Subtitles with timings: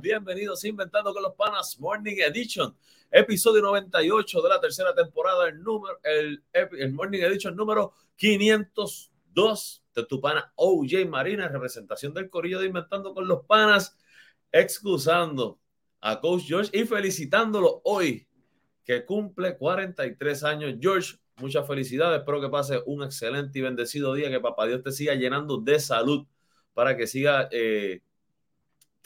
[0.00, 2.74] bienvenidos a Inventando con los Panas Morning Edition,
[3.10, 10.06] episodio 98 de la tercera temporada, el número, el, el Morning Edition número 502 de
[10.06, 13.96] tu pana OJ Marina, representación del Corillo de Inventando con los Panas,
[14.52, 15.58] excusando
[16.00, 18.28] a Coach George y felicitándolo hoy,
[18.84, 20.74] que cumple 43 años.
[20.80, 24.92] George, muchas felicidades, espero que pase un excelente y bendecido día, que papá Dios te
[24.92, 26.26] siga llenando de salud
[26.72, 28.02] para que siga eh,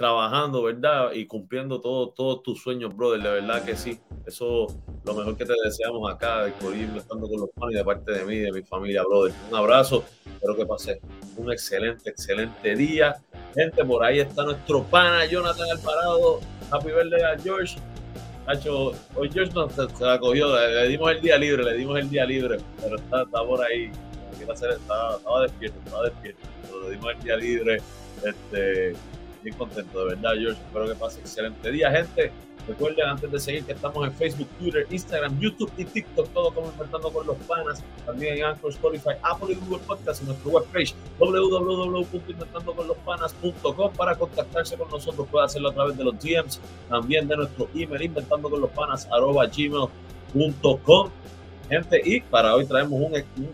[0.02, 1.12] trabajando, ¿verdad?
[1.12, 4.00] Y cumpliendo todos todo tus sueños, brother, de verdad que sí.
[4.26, 4.66] Eso
[5.04, 8.24] lo mejor que te deseamos acá, por ir estando con los panes de parte de
[8.24, 9.32] mí, de mi familia, brother.
[9.48, 11.00] Un abrazo, espero que pase
[11.36, 13.22] un excelente, excelente día.
[13.54, 16.40] Gente, por ahí está nuestro pana Jonathan Alvarado.
[16.72, 17.76] Happy birthday a George.
[18.48, 22.10] Hacho, hoy George nos se la cogió, le, dimos el día libre, le dimos el
[22.10, 23.92] día libre, pero está, está por ahí.
[24.32, 26.40] Estaba, estaba despierto, estaba despierto.
[26.82, 27.80] Le dimos el día libre.
[28.24, 28.94] Este,
[29.42, 30.60] bien contento, de verdad, George.
[30.60, 32.30] Espero que pase excelente día, gente.
[32.66, 36.68] Recuerden antes de seguir que estamos en Facebook, Twitter, Instagram, YouTube y TikTok, todo como
[36.68, 40.94] Inventando con los Panas, también en Anchor, Spotify, Apple y Google Podcast y nuestro webpage
[41.18, 45.26] www.inventandoconlospanas.com para contactarse con nosotros.
[45.28, 49.08] Puede hacerlo a través de los DMs, también de nuestro email inventando con los panas
[49.56, 51.10] gmail.com.
[51.68, 53.50] Gente, y para hoy traemos un, un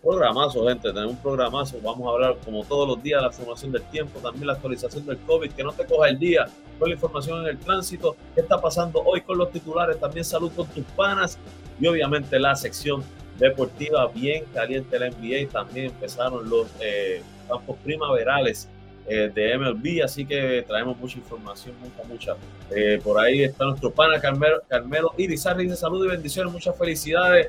[0.00, 0.92] programazo, gente.
[0.92, 1.78] Tenemos un programazo.
[1.82, 5.18] Vamos a hablar, como todos los días, la formación del tiempo, también la actualización del
[5.18, 6.46] COVID, que no te coja el día,
[6.78, 10.50] con la información en el tránsito, qué está pasando hoy con los titulares, también salud
[10.54, 11.38] con tus panas
[11.78, 13.02] y obviamente la sección
[13.38, 15.48] deportiva bien caliente la NBA.
[15.52, 18.68] También empezaron los eh, campos primaverales
[19.06, 22.36] eh, de MLB, así que traemos mucha información, mucha, mucha.
[22.70, 27.48] Eh, por ahí está nuestro pana Carmelo, Carmelo Irizarri de salud y bendiciones, muchas felicidades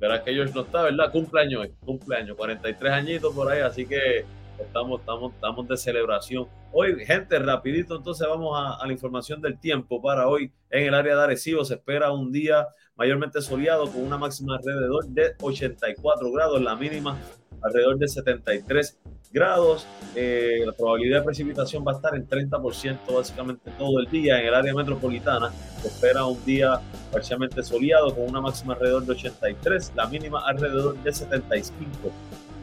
[0.00, 1.10] Verás que George no está, ¿verdad?
[1.10, 4.24] Cumpleaños, cumpleaños, 43 añitos por ahí, así que
[4.60, 6.46] estamos, estamos, estamos de celebración.
[6.72, 10.52] Hoy, gente, rapidito, entonces vamos a, la información del tiempo para hoy.
[10.70, 15.06] En el área de Arecibo se espera un día mayormente soleado con una máxima alrededor
[15.08, 17.18] de 84 grados, la mínima
[17.62, 19.00] alrededor de 73
[19.32, 19.86] grados.
[20.14, 24.40] Eh, la probabilidad de precipitación va a estar en 30% básicamente todo el día.
[24.40, 26.80] En el área metropolitana se espera un día
[27.12, 31.86] parcialmente soleado con una máxima alrededor de 83, la mínima alrededor de 75.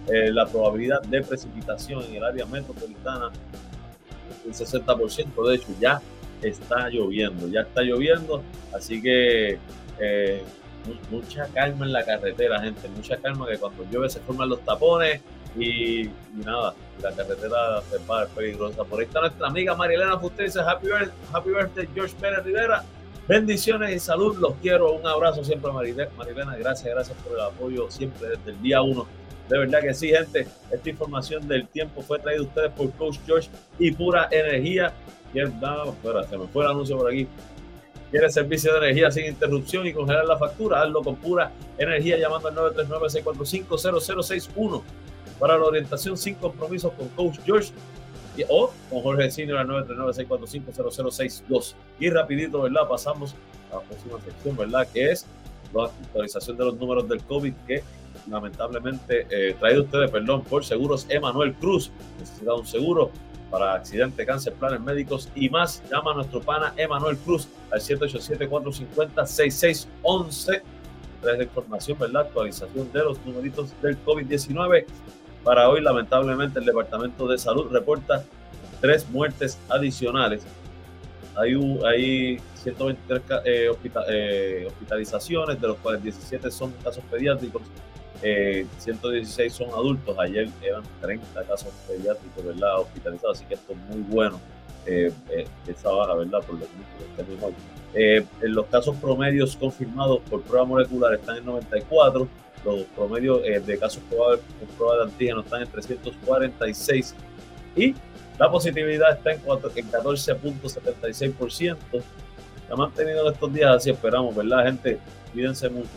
[0.08, 3.32] Eh, la probabilidad de precipitación en el área metropolitana
[4.46, 6.02] un 60%, de hecho ya
[6.42, 9.58] está lloviendo, ya está lloviendo, así que
[10.00, 10.44] eh,
[11.10, 15.22] mucha calma en la carretera, gente, mucha calma que cuando llueve se forman los tapones
[15.58, 18.84] y, nada, la carretera se va peligrosa.
[18.84, 22.84] Por ahí está nuestra amiga Marilena Fuster, happy birthday, happy birthday George Pérez Rivera,
[23.28, 28.30] bendiciones y salud, los quiero, un abrazo siempre Marilena, gracias, gracias por el apoyo siempre
[28.30, 29.08] desde el día uno
[29.50, 30.48] de verdad que sí, gente.
[30.72, 34.92] Esta información del tiempo fue traída a ustedes por Coach George y Pura Energía.
[35.34, 37.28] Espera, se me fue el anuncio por aquí.
[38.10, 40.82] ¿Quieres servicio de energía sin interrupción y congelar la factura?
[40.82, 44.82] Hazlo con Pura Energía llamando al 939-645-0061
[45.40, 47.72] para la orientación sin compromisos con Coach George
[48.50, 51.76] o con Jorge Senior al 939-645-0062.
[52.00, 52.88] Y rapidito, ¿verdad?
[52.88, 53.36] Pasamos
[53.72, 54.88] a la próxima sección, ¿verdad?
[54.92, 55.26] Que es
[55.74, 57.84] la actualización de los números del COVID que
[58.30, 61.92] lamentablemente eh, traído ustedes, perdón, por Seguros Emanuel Cruz.
[62.20, 63.12] Necesita un seguro
[63.52, 65.84] para accidente, cáncer, planes médicos y más.
[65.90, 70.62] Llama a nuestro pana Emanuel Cruz al 787-450-6611.
[71.22, 72.24] Trae información, ¿verdad?
[72.24, 74.86] Actualización de los numeritos del COVID-19.
[75.46, 78.26] Para hoy, lamentablemente, el Departamento de Salud reporta
[78.82, 80.44] tres muertes adicionales.
[81.36, 81.54] Hay,
[81.86, 83.72] hay 123 eh,
[84.10, 87.62] eh, hospitalizaciones, de los cuales 17 son casos pediátricos
[88.22, 92.80] 116 eh, son adultos, ayer eran 30 casos pediátricos, ¿verdad?
[92.80, 94.40] Hospitalizados, así que esto es muy bueno,
[94.86, 96.40] eh, eh, esa baja, ¿verdad?
[96.46, 96.66] Por lo
[97.96, 102.28] que en los casos promedios confirmados por prueba molecular están en 94,
[102.66, 107.16] los promedios de casos probables con prueba de antígeno están en 346
[107.76, 107.94] y
[108.38, 111.78] la positividad está en, en 14.76%.
[111.90, 112.04] Se
[112.70, 115.00] ha mantenido estos días así, esperamos, ¿verdad, gente?
[115.32, 115.90] Cuídense mucho,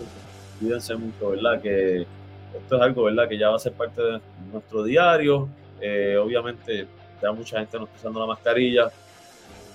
[0.61, 1.61] cuídense mucho, ¿verdad?
[1.61, 3.29] Que esto es algo, ¿verdad?
[3.29, 4.21] Que ya va a ser parte de
[4.53, 5.49] nuestro diario.
[5.81, 6.87] Eh, obviamente,
[7.23, 8.89] ya mucha gente no está usando la mascarilla.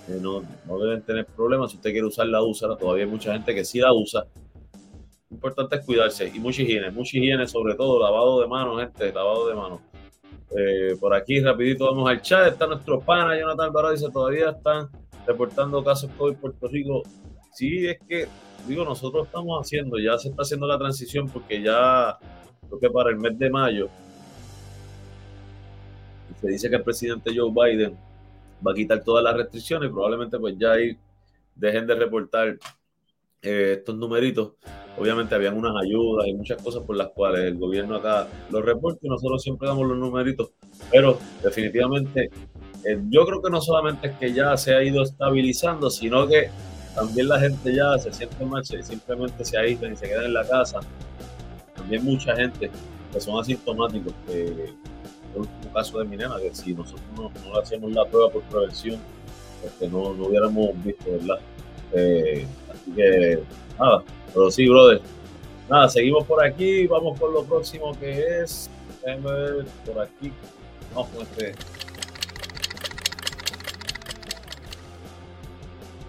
[0.07, 1.71] Eh, no, no, deben tener problemas.
[1.71, 2.77] Si usted quiere usarla, úsala.
[2.77, 4.25] Todavía hay mucha gente que sí la usa.
[5.33, 6.91] Importante es cuidarse y mucha higiene.
[6.91, 9.11] Mucha higiene, sobre todo lavado de manos, gente.
[9.11, 9.79] Lavado de manos.
[10.55, 12.53] Eh, por aquí, rapidito, vamos al chat.
[12.53, 13.93] Está nuestro pana, Jonathan Alvarado.
[13.93, 14.89] Dice: Todavía están
[15.25, 17.01] reportando casos COVID Puerto Rico.
[17.51, 18.27] Sí, es que,
[18.67, 22.17] digo, nosotros estamos haciendo, ya se está haciendo la transición porque ya
[22.79, 23.87] que para el mes de mayo
[26.41, 27.95] se dice que el presidente Joe Biden
[28.65, 30.97] va a quitar todas las restricciones probablemente pues ya ahí
[31.55, 32.57] dejen de reportar
[33.43, 34.53] eh, estos numeritos.
[34.97, 38.99] Obviamente habían unas ayudas y muchas cosas por las cuales el gobierno acá los reporta
[39.01, 40.51] y nosotros siempre damos los numeritos,
[40.91, 42.29] pero definitivamente
[42.85, 46.49] eh, yo creo que no solamente es que ya se ha ido estabilizando, sino que
[46.93, 50.47] también la gente ya se siente mal, simplemente se aíslan y se quedan en la
[50.47, 50.79] casa
[51.75, 52.69] también mucha gente
[53.11, 57.59] que son asintomáticos, que el último caso de mi nena, que si nosotros no, no
[57.59, 58.99] hacíamos la prueba por prevención,
[59.65, 61.39] este, no, no hubiéramos visto, ¿verdad?
[61.93, 63.39] Eh, así que,
[63.79, 65.01] nada, pero sí, brother.
[65.69, 68.69] Nada, seguimos por aquí, vamos con lo próximo que es,
[69.03, 70.31] déjenme ver por aquí,
[70.93, 71.55] vamos con este.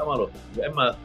[0.00, 0.30] Llámalo.
[0.62, 0.96] Es más,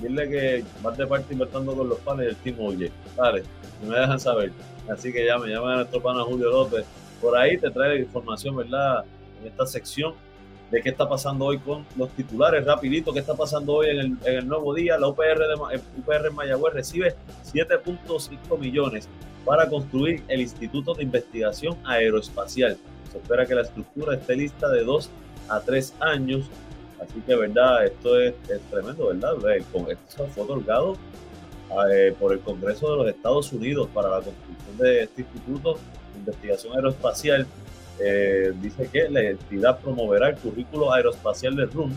[0.00, 2.90] dile que vas de parte invertiendo con los panes del Team Oye.
[3.16, 3.42] Dale,
[3.86, 4.52] me dejan saber.
[4.88, 6.84] Así que llame, llame a nuestro pana Julio López.
[7.20, 9.04] Por ahí te trae información, ¿verdad?
[9.40, 10.14] En esta sección
[10.70, 12.64] de qué está pasando hoy con los titulares.
[12.64, 14.98] Rapidito, qué está pasando hoy en el, en el nuevo día.
[14.98, 17.16] La UPR, de, UPR Mayagüez recibe
[17.52, 19.08] 7.5 millones
[19.44, 22.76] para construir el Instituto de Investigación Aeroespacial.
[23.10, 25.10] Se espera que la estructura esté lista de 2
[25.48, 26.50] a 3 años.
[27.00, 29.34] Así que, verdad, esto es, es tremendo, ¿verdad?
[29.56, 30.96] Esto fue otorgado
[31.90, 36.18] eh, por el Congreso de los Estados Unidos para la construcción de este Instituto de
[36.20, 37.46] Investigación Aeroespacial
[38.00, 41.92] eh, dice que la entidad promoverá el currículo aeroespacial del RUM,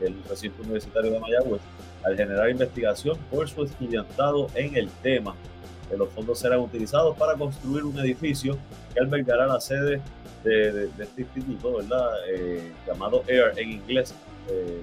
[0.00, 1.62] el recinto universitario de Mayagüez,
[2.04, 5.34] al generar investigación por su estudiantado en el tema.
[5.96, 8.58] los fondos serán utilizados para construir un edificio
[8.92, 10.00] que albergará la sede
[10.44, 12.10] de, este instituto, ¿verdad?
[12.28, 14.14] Eh, llamado AIR en inglés.
[14.50, 14.82] Eh,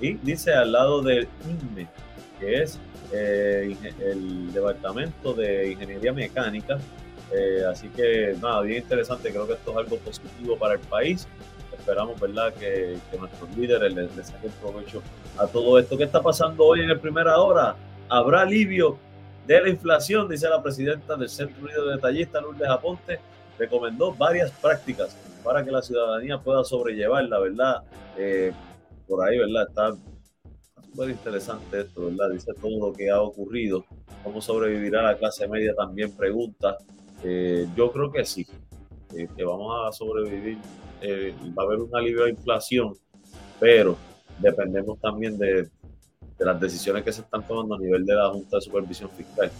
[0.00, 1.88] y dice al lado del INME,
[2.40, 2.78] que es
[3.12, 6.78] el Departamento de Ingeniería Mecánica,
[7.32, 11.26] eh, así que nada, bien interesante, creo que esto es algo positivo para el país.
[11.78, 15.02] Esperamos, ¿verdad?, que, nuestros líderes les, saquen provecho
[15.38, 15.96] a todo esto.
[15.96, 17.74] ¿Qué está pasando hoy en el primera hora?
[18.08, 18.98] ¿Habrá alivio
[19.46, 20.28] de la inflación?
[20.28, 23.18] Dice la presidenta del Centro Unido de Detallistas, Lourdes Aponte.
[23.58, 27.82] Recomendó varias prácticas para que la ciudadanía pueda sobrellevar, la verdad.
[28.16, 28.52] Eh,
[29.06, 29.68] por ahí, ¿verdad?
[29.68, 29.96] Está
[30.92, 32.30] súper interesante esto, ¿verdad?
[32.30, 33.84] Dice todo lo que ha ocurrido,
[34.22, 36.76] cómo sobrevivirá la clase media también pregunta.
[37.24, 38.46] Eh, yo creo que sí,
[39.14, 40.58] eh, que vamos a sobrevivir.
[41.00, 42.94] Eh, va a haber un alivio de inflación,
[43.58, 43.96] pero
[44.38, 45.68] dependemos también de,
[46.38, 49.50] las decisiones que se están tomando a nivel de la Junta de Supervisión Fiscal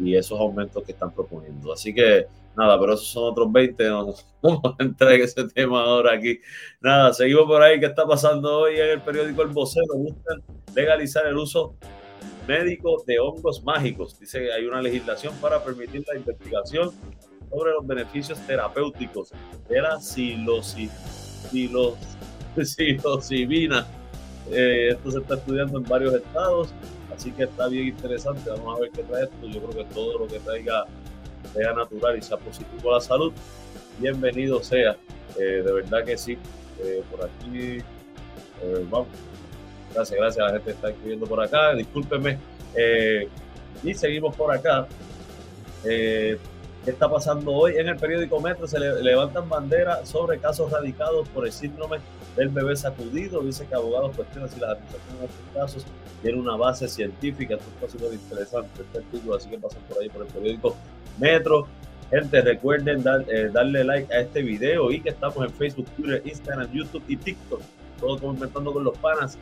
[0.00, 1.72] y esos aumentos que están proponiendo.
[1.72, 2.26] Así que
[2.58, 6.40] nada, pero esos son otros 20, no, vamos a en ese tema ahora aquí.
[6.80, 7.78] Nada, seguimos por ahí.
[7.78, 9.96] ¿Qué está pasando hoy en el periódico El Vocero?
[9.96, 10.42] Buscan
[10.74, 11.76] legalizar el uso
[12.48, 14.18] médico de hongos mágicos.
[14.18, 16.90] Dice que hay una legislación para permitir la investigación
[17.48, 19.30] sobre los beneficios terapéuticos
[19.68, 20.90] de la psilocibina.
[24.50, 26.70] Eh, esto se está estudiando en varios estados,
[27.14, 28.50] así que está bien interesante.
[28.50, 29.46] Vamos a ver qué trae esto.
[29.46, 30.86] Yo creo que todo lo que traiga
[31.52, 33.32] sea natural y sea positivo a la salud,
[33.98, 34.96] bienvenido sea.
[35.38, 36.38] Eh, de verdad que sí.
[36.80, 37.82] Eh, por aquí,
[38.90, 39.08] vamos,
[39.94, 41.74] Gracias, gracias a la gente que está escribiendo por acá.
[41.74, 42.38] Discúlpenme.
[42.74, 43.28] Eh,
[43.82, 44.86] y seguimos por acá.
[45.84, 46.38] Eh,
[46.84, 47.76] ¿Qué está pasando hoy?
[47.76, 51.98] En el periódico Metro se levantan banderas sobre casos radicados por el síndrome
[52.38, 53.40] del bebé sacudido.
[53.40, 55.86] Dice que abogados cuestionan si las administraciones de estos casos
[56.22, 57.56] tienen una base científica.
[57.56, 60.76] Esto está súper interesante este artículo, así que pasen por ahí por el periódico
[61.18, 61.66] Metro.
[62.10, 66.72] Gente, recuerden eh, darle like a este video y que estamos en Facebook, Twitter, Instagram,
[66.72, 67.60] YouTube y TikTok.
[68.00, 69.36] Todo comentando con los panas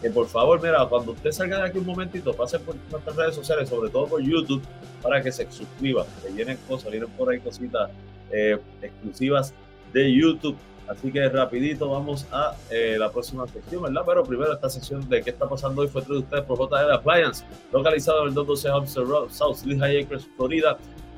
[0.00, 3.34] que por favor, mira, cuando usted salga de aquí un momentito, pase por nuestras redes
[3.34, 4.62] sociales, sobre todo por YouTube,
[5.02, 7.90] para que se suscriba, que vienen cosas, vienen por ahí cositas
[8.30, 9.52] eh, exclusivas
[9.92, 10.56] de YouTube.
[10.90, 14.02] Así que rapidito vamos a eh, la próxima sección, ¿verdad?
[14.04, 17.44] Pero primero esta sección de qué está pasando hoy fue traído ustedes por JL Appliance,
[17.72, 20.76] localizado en el 212 Homestead Road, South Lehigh Acres, Florida.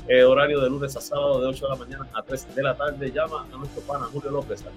[0.09, 2.77] Eh, horario de lunes a sábado de 8 de la mañana a 3 de la
[2.77, 3.11] tarde.
[3.13, 4.73] Llama a nuestro pana Julio López al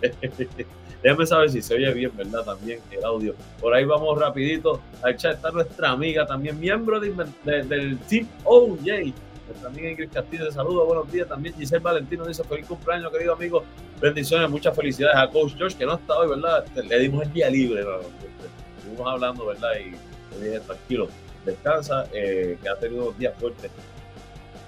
[1.02, 2.44] Déjame saber si se oye bien, ¿verdad?
[2.44, 3.34] También el audio.
[3.58, 4.80] Por ahí vamos rapidito.
[5.02, 9.14] Al chat está nuestra amiga también, miembro del Team OJ.
[9.48, 11.26] Nuestra amiga Ingrid Castillo de saludo, buenos días.
[11.26, 13.64] También Giselle Valentino dice feliz cumpleaños, querido amigo.
[14.00, 16.64] Bendiciones, muchas felicidades a Coach George, que no está hoy, ¿verdad?
[16.74, 18.00] Le dimos el día libre, ¿no?
[18.78, 19.70] Estuvimos hablando, ¿verdad?
[20.66, 21.08] Tranquilo,
[21.44, 23.70] descansa, eh, que ha tenido días fuertes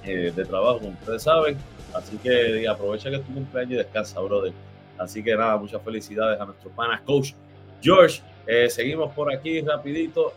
[0.05, 1.57] eh, de trabajo, como ustedes saben.
[1.95, 4.53] Así que aprovecha que es tu cumpleaños y descansa, brother.
[4.99, 7.33] Así que nada, muchas felicidades a nuestro panas coach
[7.81, 8.23] George.
[8.47, 10.33] Eh, seguimos por aquí rapidito.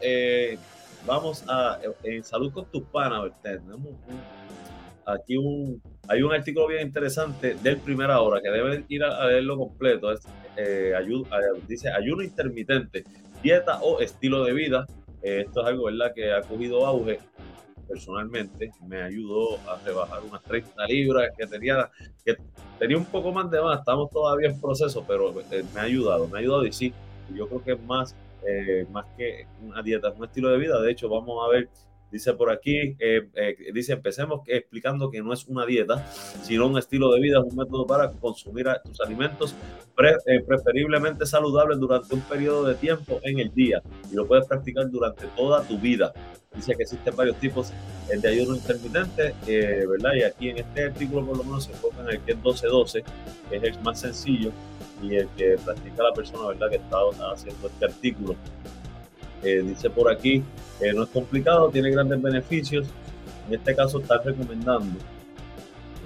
[1.05, 1.79] Vamos a,
[2.23, 3.93] salud con tus panas, tenemos
[5.05, 9.57] aquí un, hay un artículo bien interesante del Primera Hora que deben ir a, leerlo
[9.57, 10.13] completo.
[11.67, 13.03] Dice ayuno intermitente,
[13.43, 14.87] dieta o estilo de vida.
[15.25, 16.13] Eh, esto es algo ¿verdad?
[16.13, 17.19] que ha cogido auge
[17.87, 18.69] personalmente.
[18.87, 21.89] Me ayudó a rebajar unas 30 libras que tenía,
[22.23, 22.37] que
[22.77, 23.79] tenía un poco más de más.
[23.79, 26.27] Estamos todavía en proceso, pero eh, me ha ayudado.
[26.27, 26.93] Me ha ayudado y sí,
[27.33, 28.15] yo creo que es más,
[28.91, 30.79] más que una dieta, es un estilo de vida.
[30.79, 31.69] De hecho, vamos a ver
[32.15, 36.07] Dice por aquí, eh, eh, dice, empecemos explicando que no es una dieta,
[36.43, 39.53] sino un estilo de vida, es un método para consumir tus alimentos
[40.25, 44.89] eh, preferiblemente saludables durante un periodo de tiempo en el día y lo puedes practicar
[44.89, 46.13] durante toda tu vida.
[46.55, 47.73] Dice que existen varios tipos
[48.07, 49.35] de ayuno intermitente,
[49.85, 50.13] ¿verdad?
[50.15, 53.03] Y aquí en este artículo por lo menos se enfoca en el que es 12-12,
[53.49, 54.51] que es el más sencillo
[55.03, 56.69] y el que practica la persona, ¿verdad?
[56.69, 56.97] Que está
[57.33, 58.37] haciendo este artículo.
[59.63, 60.43] Dice por aquí,
[60.93, 62.87] no es complicado, tiene grandes beneficios.
[63.47, 64.97] En este caso está recomendando,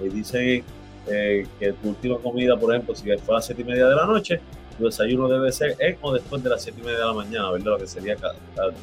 [0.00, 0.64] eh, dice
[1.06, 3.94] eh, que tu última comida, por ejemplo, si fue a las 7 y media de
[3.94, 4.40] la noche,
[4.78, 7.50] tu desayuno debe ser en o después de las 7 y media de la mañana,
[7.50, 7.72] ¿verdad?
[7.72, 8.16] Lo que sería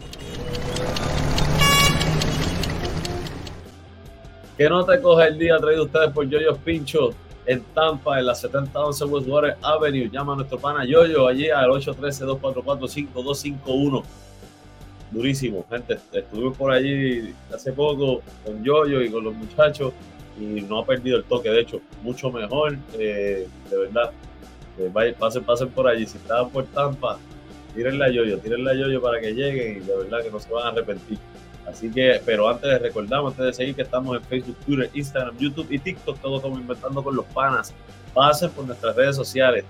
[4.58, 7.14] Que no te coge el día traído ustedes por Yoyos Pincho
[7.46, 10.10] en Tampa, en la 7011 Westwater Avenue.
[10.10, 14.02] Llama a nuestro pana Yoyo allí al 813-244-5251.
[15.10, 15.98] Durísimo, gente.
[16.12, 19.94] Estuve por allí hace poco con Yoyo y con los muchachos
[20.38, 21.50] y no ha perdido el toque.
[21.50, 22.76] De hecho, mucho mejor.
[22.98, 24.10] Eh, de verdad,
[24.78, 26.06] eh, pasen, pasen por allí.
[26.06, 27.18] Si estaban por Tampa,
[27.74, 30.52] tírenle a Yoyo, tírenle a Yoyo para que lleguen y de verdad que no se
[30.52, 31.18] van a arrepentir.
[31.66, 35.36] Así que, pero antes de recordamos, antes de seguir que estamos en Facebook, Twitter, Instagram,
[35.38, 37.74] YouTube y TikTok, todos como inventando con los panas.
[38.14, 39.64] Pasen por nuestras redes sociales.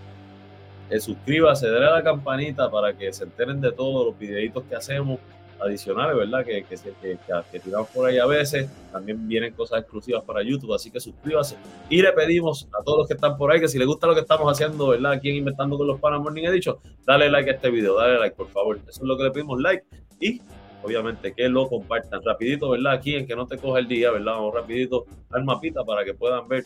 [0.90, 4.76] Eh, suscríbase, denle a la campanita para que se enteren de todos los videitos que
[4.76, 5.18] hacemos
[5.60, 6.44] adicionales, ¿verdad?
[6.44, 7.18] Que, que, que,
[7.50, 8.68] que, tiramos por ahí a veces.
[8.92, 11.56] También vienen cosas exclusivas para YouTube, así que suscríbase.
[11.88, 14.14] Y le pedimos a todos los que están por ahí que si les gusta lo
[14.14, 15.12] que estamos haciendo, ¿verdad?
[15.12, 18.18] Aquí en Inventando con los Panas Morning he dicho, dale like a este video, dale
[18.18, 18.78] like, por favor.
[18.86, 19.84] Eso es lo que le pedimos, like.
[20.20, 20.40] Y
[20.86, 22.92] obviamente que lo compartan rapidito, ¿verdad?
[22.92, 24.32] Aquí en que no te coja el día, ¿verdad?
[24.34, 26.64] Vamos rapidito al mapita para que puedan ver.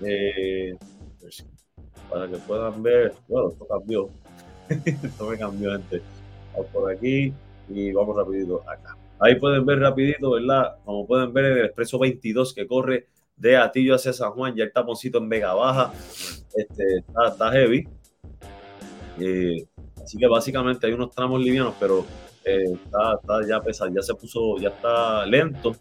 [0.00, 0.74] Eh,
[2.08, 3.12] para que puedan ver.
[3.28, 4.08] Bueno, esto cambió.
[4.68, 6.00] esto me cambió, gente.
[6.52, 7.32] Vamos por aquí
[7.68, 8.96] y vamos rapidito acá.
[9.18, 10.76] Ahí pueden ver rapidito, ¿verdad?
[10.84, 14.72] Como pueden ver, el expreso 22 que corre de Atillo hacia San Juan, ya el
[14.72, 15.92] taponcito en Vega Baja,
[16.54, 17.88] este, está, heavy.
[19.18, 19.66] Eh,
[20.02, 22.06] así que básicamente hay unos tramos livianos, pero
[22.56, 25.74] eh, está, está, ya pesado, ya se puso, ya está lento.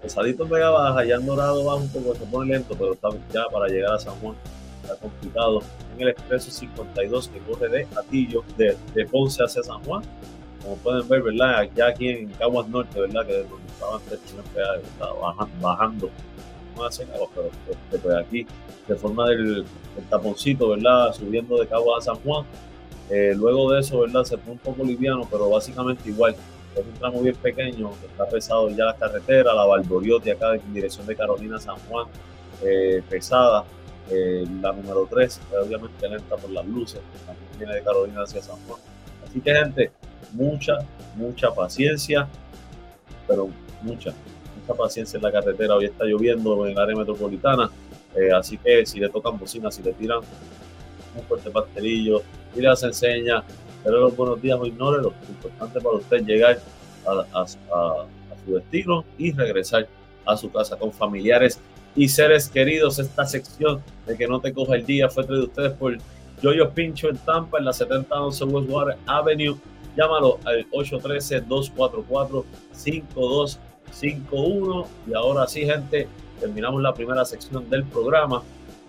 [0.00, 3.08] Pesadito en Vega Baja, ya en Dorado va un poco, se pone lento, pero está
[3.32, 4.34] ya para llegar a San Juan,
[4.82, 5.60] está complicado.
[5.94, 10.02] En el expreso 52 que corre de Atillo, de, de Ponce hacia San Juan,
[10.62, 11.68] como pueden ver, ¿verdad?
[11.74, 13.26] Ya aquí en Caguas Norte, ¿verdad?
[13.26, 16.10] Que donde estaba antes siempre estaba bajando, bajando.
[16.76, 18.46] No hace pero, pero, pues aquí
[18.88, 19.64] de forma del,
[20.08, 21.12] taponcito, ¿verdad?
[21.12, 22.46] Subiendo de Caguas a San Juan,
[23.10, 24.24] eh, luego de eso, ¿verdad?
[24.24, 26.34] Se fue un poco liviano, pero básicamente igual.
[26.74, 31.06] Es un tramo bien pequeño, está pesado ya la carretera, la Valboriotti acá en dirección
[31.06, 32.06] de Carolina San Juan,
[32.62, 33.64] eh, pesada.
[34.10, 38.56] Eh, la número 3, obviamente lenta por las luces, también viene de Carolina hacia San
[38.66, 38.80] Juan.
[39.24, 39.92] Así que, gente,
[40.32, 40.78] mucha,
[41.14, 42.26] mucha paciencia,
[43.28, 43.48] pero
[43.82, 44.12] mucha,
[44.58, 45.76] mucha paciencia en la carretera.
[45.76, 47.70] Hoy está lloviendo en el área metropolitana,
[48.36, 50.20] así que si le tocan bocina, si le tiran
[51.14, 52.22] un fuerte pastelillo,
[52.54, 53.42] y les enseña,
[53.82, 55.10] pero los buenos días o ignórelo.
[55.10, 56.60] Lo importante para usted llegar
[57.06, 57.58] a, su
[58.54, 59.88] destino y regresar
[60.24, 61.60] a su casa con familiares
[61.94, 62.98] y seres queridos.
[62.98, 65.96] Esta sección de que no te coja el día fue de ustedes por
[66.42, 69.56] Yoyo Pincho en Tampa, en la 7011 Westwater Avenue.
[69.96, 73.58] Llámalo al 813-244-5246
[73.92, 74.86] 5-1.
[75.06, 76.08] Y ahora sí, gente,
[76.40, 78.42] terminamos la primera sección del programa.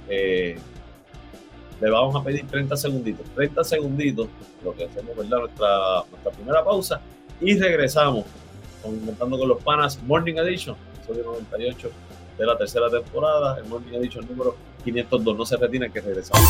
[0.10, 0.58] Eh,
[1.84, 3.26] le vamos a pedir 30 segunditos.
[3.36, 4.28] 30 segunditos,
[4.64, 5.40] lo que hacemos, ¿verdad?
[5.40, 7.02] Nuestra, nuestra primera pausa.
[7.42, 8.26] Y regresamos
[8.82, 11.92] con con los Panas Morning Edition, episodio 98
[12.38, 13.58] de la tercera temporada.
[13.58, 15.38] El Morning Edition número 502.
[15.38, 16.50] No se retine que regresamos.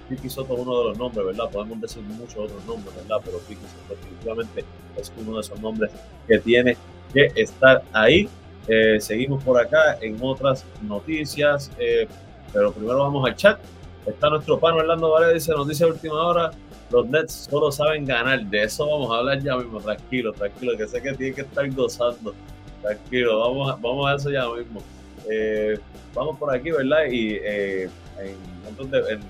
[0.08, 1.50] Piqui Soto es uno de los nombres, ¿verdad?
[1.50, 3.16] Podemos decir muchos otros nombres, ¿verdad?
[3.24, 4.64] Pero Piqui Soto definitivamente
[4.96, 5.92] es uno de esos nombres
[6.26, 6.76] que tiene
[7.12, 8.28] que estar ahí.
[8.66, 12.08] Eh, seguimos por acá en otras noticias, eh,
[12.52, 13.58] pero primero vamos al chat.
[14.06, 16.50] Está nuestro pan Orlando Varela, dice, nos dice última hora,
[16.90, 18.44] los Nets solo saben ganar.
[18.44, 21.68] De eso vamos a hablar ya mismo, tranquilo, tranquilo, que sé que tiene que estar
[21.70, 22.34] gozando.
[22.82, 24.82] Tranquilo, vamos a, vamos a eso ya mismo.
[25.30, 25.78] Eh,
[26.14, 27.06] vamos por aquí, ¿verdad?
[27.10, 27.88] Y eh,
[28.18, 28.36] en,
[28.78, 29.20] en, en,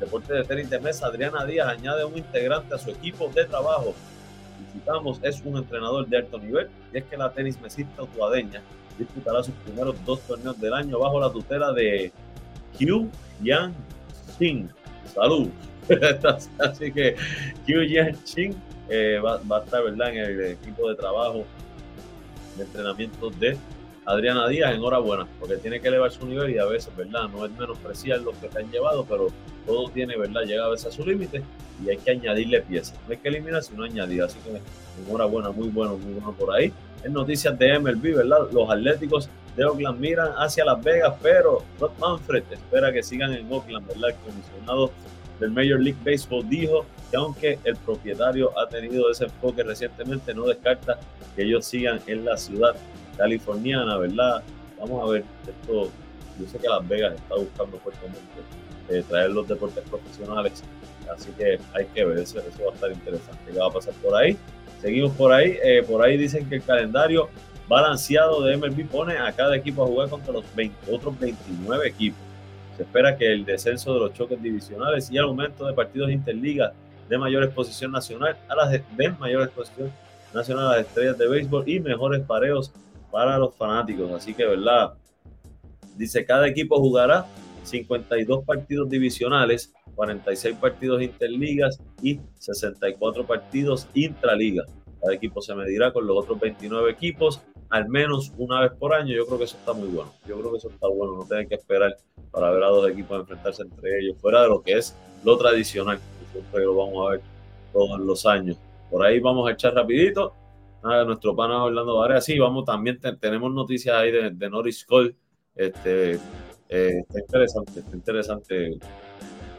[0.00, 3.94] deporte de tenis de mesa, Adriana Díaz añade un integrante a su equipo de trabajo.
[4.58, 8.62] Visitamos, es un entrenador de alto nivel y es que la tenis mesista utuadeña
[8.98, 12.12] disputará sus primeros dos torneos del año bajo la tutela de
[12.78, 13.08] Q
[13.42, 13.74] Yan
[14.38, 14.68] Ching.
[15.14, 15.48] Salud.
[16.58, 17.16] Así que
[17.66, 18.54] Q Yan Ching
[18.88, 20.10] eh, va, va, a estar ¿verdad?
[20.10, 21.44] en el equipo de trabajo
[22.56, 23.56] de entrenamiento de
[24.04, 24.74] Adriana Díaz.
[24.74, 27.28] Enhorabuena, porque tiene que elevar su nivel y a veces, ¿verdad?
[27.28, 29.28] No es menospreciar lo que te han llevado, pero
[29.66, 30.42] todo tiene, ¿verdad?
[30.42, 31.42] Llega a veces a su límite
[31.84, 32.98] y hay que añadirle piezas.
[33.06, 34.22] No hay que eliminar, sino añadir.
[34.22, 34.60] Así que
[35.06, 36.72] enhorabuena, muy bueno, muy bueno por ahí.
[37.04, 38.48] En noticias de MLB, ¿verdad?
[38.52, 43.52] Los Atléticos de Oakland miran hacia Las Vegas, pero Rod Manfred espera que sigan en
[43.52, 44.10] Oakland, ¿verdad?
[44.10, 44.90] El comisionado
[45.38, 50.44] del Major League Baseball dijo que aunque el propietario ha tenido ese enfoque recientemente, no
[50.44, 50.98] descarta
[51.36, 52.74] que ellos sigan en la ciudad
[53.16, 54.42] californiana, ¿verdad?
[54.78, 55.90] Vamos a ver, esto,
[56.40, 58.20] yo sé que Las Vegas está buscando fuertemente
[58.88, 60.62] eh, traer los deportes profesionales,
[61.14, 63.94] así que hay que ver, eso, eso va a estar interesante, ¿qué va a pasar
[63.94, 64.36] por ahí?
[64.80, 67.28] Seguimos por ahí, eh, por ahí dicen que el calendario
[67.72, 72.20] balanceado de MLB pone a cada equipo a jugar contra los 20, otros 29 equipos.
[72.76, 76.74] Se espera que el descenso de los choques divisionales y el aumento de partidos interligas
[77.08, 79.90] de mayor exposición nacional a las de, mayor exposición
[80.34, 82.70] nacional a las estrellas de béisbol y mejores pareos
[83.10, 84.12] para los fanáticos.
[84.12, 84.92] Así que, ¿verdad?
[85.96, 87.24] Dice, cada equipo jugará
[87.62, 94.66] 52 partidos divisionales, 46 partidos interligas y 64 partidos intraligas.
[95.00, 97.40] Cada equipo se medirá con los otros 29 equipos
[97.72, 99.16] al menos una vez por año.
[99.16, 100.12] Yo creo que eso está muy bueno.
[100.28, 101.16] Yo creo que eso está bueno.
[101.16, 101.96] No tener que esperar
[102.30, 105.98] para ver a dos equipos enfrentarse entre ellos, fuera de lo que es lo tradicional,
[105.98, 107.20] que siempre lo vamos a ver
[107.72, 108.58] todos los años.
[108.90, 110.34] Por ahí vamos a echar rapidito.
[110.84, 112.20] Nada, nuestro pana Orlando Varela.
[112.20, 115.16] Sí, vamos, también te, tenemos noticias ahí de, Norris Cole.
[115.54, 116.12] Este,
[116.68, 118.78] eh, está interesante, está interesante.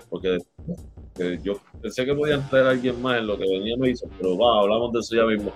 [0.08, 0.38] Porque
[1.18, 4.08] eh, yo pensé que podían traer a alguien más en lo que venía me hizo,
[4.20, 5.52] pero va, hablamos de eso ya mismo.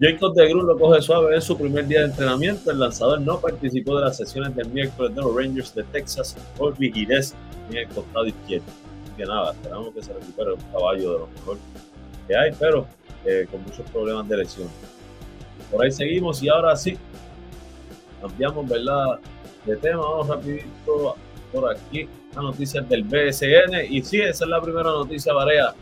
[0.00, 2.70] Jacob de Grun lo coge suave en su primer día de entrenamiento.
[2.70, 6.74] El lanzador no participó de las sesiones del miércoles de los Rangers de Texas por
[6.78, 7.34] vigidez
[7.68, 8.64] en el costado izquierdo.
[9.04, 11.58] Así que nada, esperamos que se recupere un caballo de lo mejor
[12.26, 12.86] que hay, pero
[13.26, 14.68] eh, con muchos problemas de lesión.
[15.70, 16.96] por ahí seguimos y ahora sí,
[18.22, 19.20] cambiamos, ¿verdad?
[19.66, 21.14] De tema, vamos rapidito
[21.52, 25.74] por aquí a noticias del BSN y sí, esa es la primera noticia, Varea.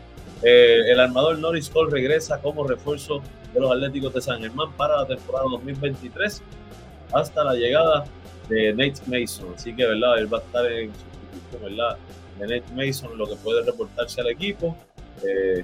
[0.43, 3.21] Eh, el armador Norris Cole regresa como refuerzo
[3.53, 6.41] de los Atléticos de San Germán para la temporada 2023
[7.11, 8.05] hasta la llegada
[8.47, 9.53] de Nate Mason.
[9.55, 10.19] Así que, ¿verdad?
[10.19, 11.97] Él va a estar en sustitución, ¿verdad?
[12.39, 14.75] De Nate Mason, lo que puede reportarse al equipo.
[15.25, 15.63] Eh,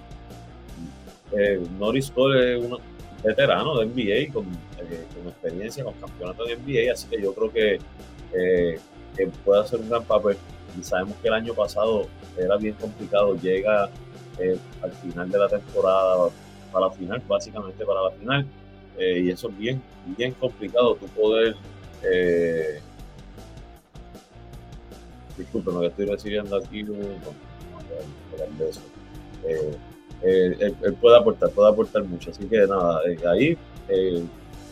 [1.31, 2.77] eh, Norris Cole es un
[3.23, 7.51] veterano de NBA con, eh, con, experiencia con campeonatos de NBA, así que yo creo
[7.51, 7.79] que,
[9.15, 10.37] que puede hacer un gran papel.
[10.79, 13.35] Y sabemos que el año pasado era bien complicado.
[13.35, 13.89] Llega
[14.81, 16.29] al final de la temporada,
[16.75, 18.45] para la final, básicamente para la final.
[18.99, 19.81] y eso es bien,
[20.17, 21.55] bien complicado, tú poder
[22.03, 22.79] eh,
[25.37, 26.85] disculpen, lo que estoy recibiendo aquí.
[29.47, 29.77] Eh,
[30.23, 32.31] eh, él, puede aportar, puede aportar mucho.
[32.31, 33.57] Así que nada, eh, ahí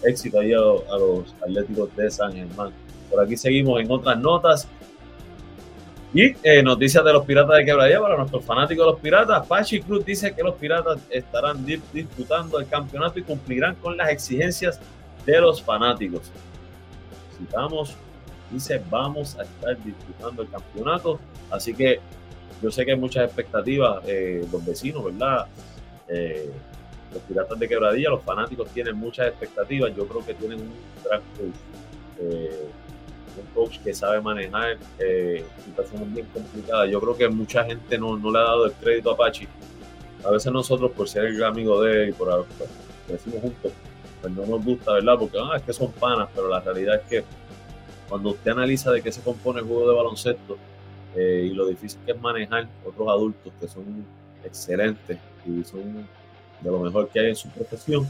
[0.04, 2.72] éxito ahí a, los Atléticos de San Germán.
[3.10, 4.68] Por aquí seguimos en otras notas.
[6.13, 9.47] Y noticias de los Piratas de Quebradilla para nuestros fanáticos de los Piratas.
[9.47, 14.80] Pachi Cruz dice que los Piratas estarán disputando el campeonato y cumplirán con las exigencias
[15.26, 16.32] de los fanáticos
[17.43, 17.95] necesitamos.
[18.52, 21.19] Dice, vamos a estar disfrutando el campeonato.
[21.49, 21.99] Así que
[22.62, 25.47] yo sé que hay muchas expectativas, eh, los vecinos, ¿verdad?
[26.08, 26.49] Eh,
[27.12, 29.95] los piratas de quebradilla, los fanáticos tienen muchas expectativas.
[29.95, 30.73] Yo creo que tienen un
[31.04, 31.21] gran.
[32.19, 32.67] Eh,
[33.38, 34.78] un coach que sabe manejar
[35.63, 36.89] situaciones bien complicadas.
[36.89, 39.48] Yo creo que mucha gente no, no, le ha dado el crédito a Pachi.
[40.24, 42.69] A veces nosotros, por ser el amigo de él y por pues,
[43.08, 43.72] decimos juntos,
[44.22, 45.15] pues no nos gusta, ¿verdad?
[45.19, 47.24] Porque ah, es que son panas, pero la realidad es que
[48.08, 50.58] cuando usted analiza de qué se compone el juego de baloncesto
[51.15, 54.06] eh, y lo difícil que es manejar otros adultos que son
[54.46, 56.08] excelentes y son
[56.62, 58.08] de lo mejor que hay en su profesión,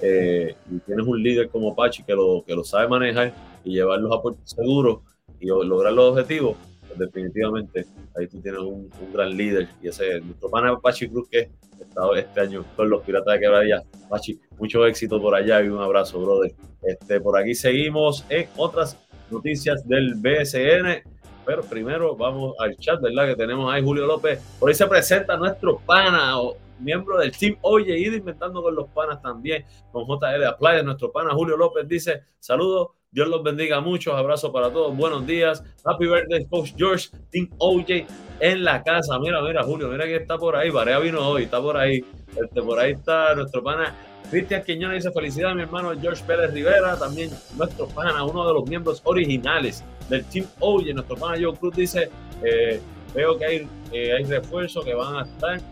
[0.00, 3.32] eh, y tienes un líder como Pachi que lo, que lo sabe manejar
[3.66, 5.00] y llevarlos a puertos seguros
[5.40, 7.84] y lograr los objetivos, pues definitivamente
[8.16, 11.50] ahí tú tienes un, gran líder y ese es nuestro pana Pachi Cruz que
[11.80, 13.82] estado este año con los Piratas de Quebradilla.
[14.08, 16.54] Pachi, mucho éxito por allá y un abrazo, brother.
[16.82, 18.96] Este, por aquí seguimos en otras
[19.30, 21.10] noticias del BSN.
[21.44, 23.28] Pero primero vamos al chat, ¿verdad?
[23.28, 24.40] Que tenemos ahí Julio López.
[24.58, 28.88] Por ahí se presenta nuestro pana, o miembro del team Oye, ido inventando con los
[28.88, 34.14] panas también, con JL Apply, nuestro pana Julio López dice, saludos, Dios los bendiga mucho,
[34.14, 38.04] abrazo para todos, buenos días, happy birthday, Coach George, Team OJ
[38.40, 41.58] en la casa, mira, mira, Julio, mira que está por ahí, Varea vino hoy, está
[41.58, 42.04] por ahí,
[42.38, 43.94] este, por ahí está nuestro pana
[44.30, 48.68] Cristian Quiñones dice felicidades mi hermano George Pérez Rivera, también nuestro pana, uno de los
[48.68, 52.10] miembros originales del Team OJ, nuestro pana Joe Cruz dice,
[52.44, 52.82] eh,
[53.14, 55.62] veo que hay, eh, hay refuerzos que van a estar,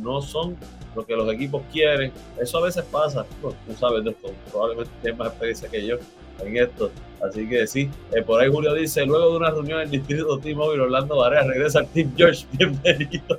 [0.00, 0.56] no son
[0.94, 2.12] lo que los equipos quieren.
[2.40, 4.02] Eso a veces pasa, tú sabes
[4.50, 5.98] probablemente tienes más experiencia que yo
[6.40, 6.90] en esto.
[7.26, 10.38] Así que sí, eh, por ahí Julio dice, luego de una reunión en el distrito
[10.38, 13.38] T-Mobile, Orlando Varea regresa al Team George, bienvenido.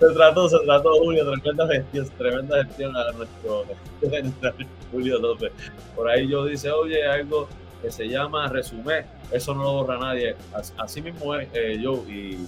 [0.00, 3.64] se trató, se trató Julio, tremenda gestión, tremenda gestión a nuestro
[4.90, 5.52] Julio López.
[5.94, 7.48] Por ahí yo dice, oye, algo
[7.82, 10.34] que se llama resumen, eso no lo borra nadie.
[10.78, 12.38] Así, mismo es eh, yo y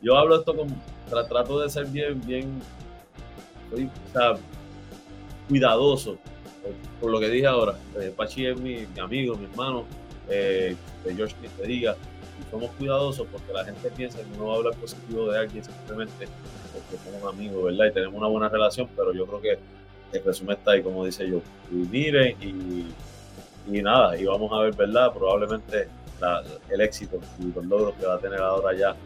[0.00, 0.68] yo hablo esto con,
[1.28, 2.62] trato de ser bien, bien,
[5.48, 6.18] cuidadoso
[7.00, 7.74] por lo que dije ahora.
[8.00, 9.84] Eh, Pachi es mi, amigo, mi hermano,
[10.28, 11.96] eh, que George te diga,
[12.40, 15.64] y somos cuidadosos porque la gente piensa que uno va a hablar positivo de alguien
[15.64, 16.28] simplemente
[16.72, 17.86] porque somos amigos, ¿verdad?
[17.86, 19.58] Y tenemos una buena relación, pero yo creo que
[20.12, 21.40] el resumen está ahí, como dice yo.
[21.70, 22.36] Y miren,
[23.70, 25.12] y nada, y vamos a ver, ¿verdad?
[25.12, 25.88] Probablemente
[26.68, 28.96] el éxito y los logros que va a tener ahora ya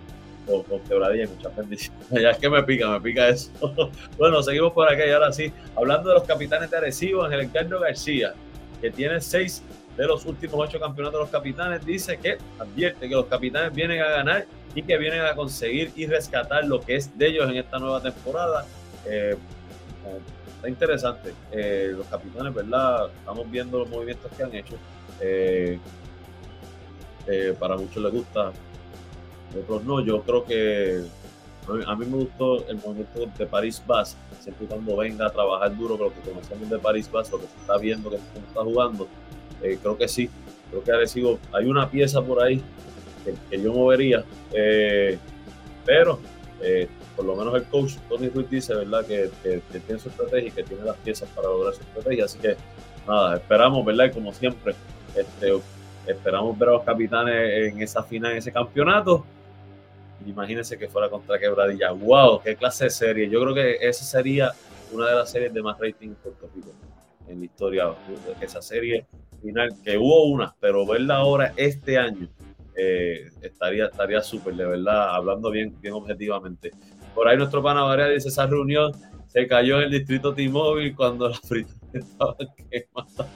[0.89, 2.07] quebradilla y muchas bendiciones.
[2.11, 3.51] Ya es que me pica, me pica eso.
[4.19, 7.81] bueno, seguimos por acá y ahora sí, hablando de los capitanes de Arecibo, el Encarno
[7.81, 8.35] García,
[8.81, 9.63] que tiene seis
[9.97, 14.01] de los últimos ocho campeonatos de los capitanes, dice que advierte que los capitanes vienen
[14.01, 17.57] a ganar y que vienen a conseguir y rescatar lo que es de ellos en
[17.57, 18.65] esta nueva temporada.
[19.07, 19.37] Eh,
[20.57, 21.35] está interesante.
[21.51, 23.11] Eh, los capitanes, ¿verdad?
[23.19, 24.75] Estamos viendo los movimientos que han hecho.
[25.21, 25.79] Eh,
[27.59, 28.53] para muchos les gusta
[29.61, 30.01] otros no.
[30.01, 31.05] Yo creo que
[31.87, 35.97] a mí me gustó el movimiento de Paris Bass, siempre cuando venga a trabajar duro
[35.97, 39.07] lo que conocemos de Paris Bass, lo que se está viendo, que está jugando,
[39.63, 40.29] eh, creo que sí,
[40.71, 42.61] creo que ha recibido, hay una pieza por ahí
[43.49, 45.19] que, yo movería, eh,
[45.85, 46.19] pero
[46.61, 49.31] eh, por lo menos el coach Tony Ruiz dice, ¿verdad?, que,
[49.87, 52.57] tiene su estrategia y que tiene las piezas para lograr su estrategia, así que
[53.07, 54.75] nada, esperamos, ¿verdad?, y como siempre,
[55.15, 55.61] este,
[56.09, 59.25] esperamos ver a los capitanes en esa final, en ese campeonato
[60.27, 61.93] imagínense que fuera contra Quebradilla.
[61.93, 62.43] ¡Wow!
[62.43, 63.29] ¡Qué clase de serie!
[63.29, 64.53] Yo creo que esa sería
[64.93, 66.73] una de las series de más rating en Puerto Rico
[67.29, 67.95] en la historia.
[68.41, 69.07] Esa serie
[69.43, 72.29] final, que hubo una, pero verla ahora este año
[72.77, 76.71] eh, estaría estaría súper, de verdad, hablando bien, bien objetivamente.
[77.15, 78.93] Por ahí nuestro pana dice, esa reunión
[79.27, 82.37] se cayó en el distrito T-Mobile cuando la frita estaba
[82.71, 83.29] quemada.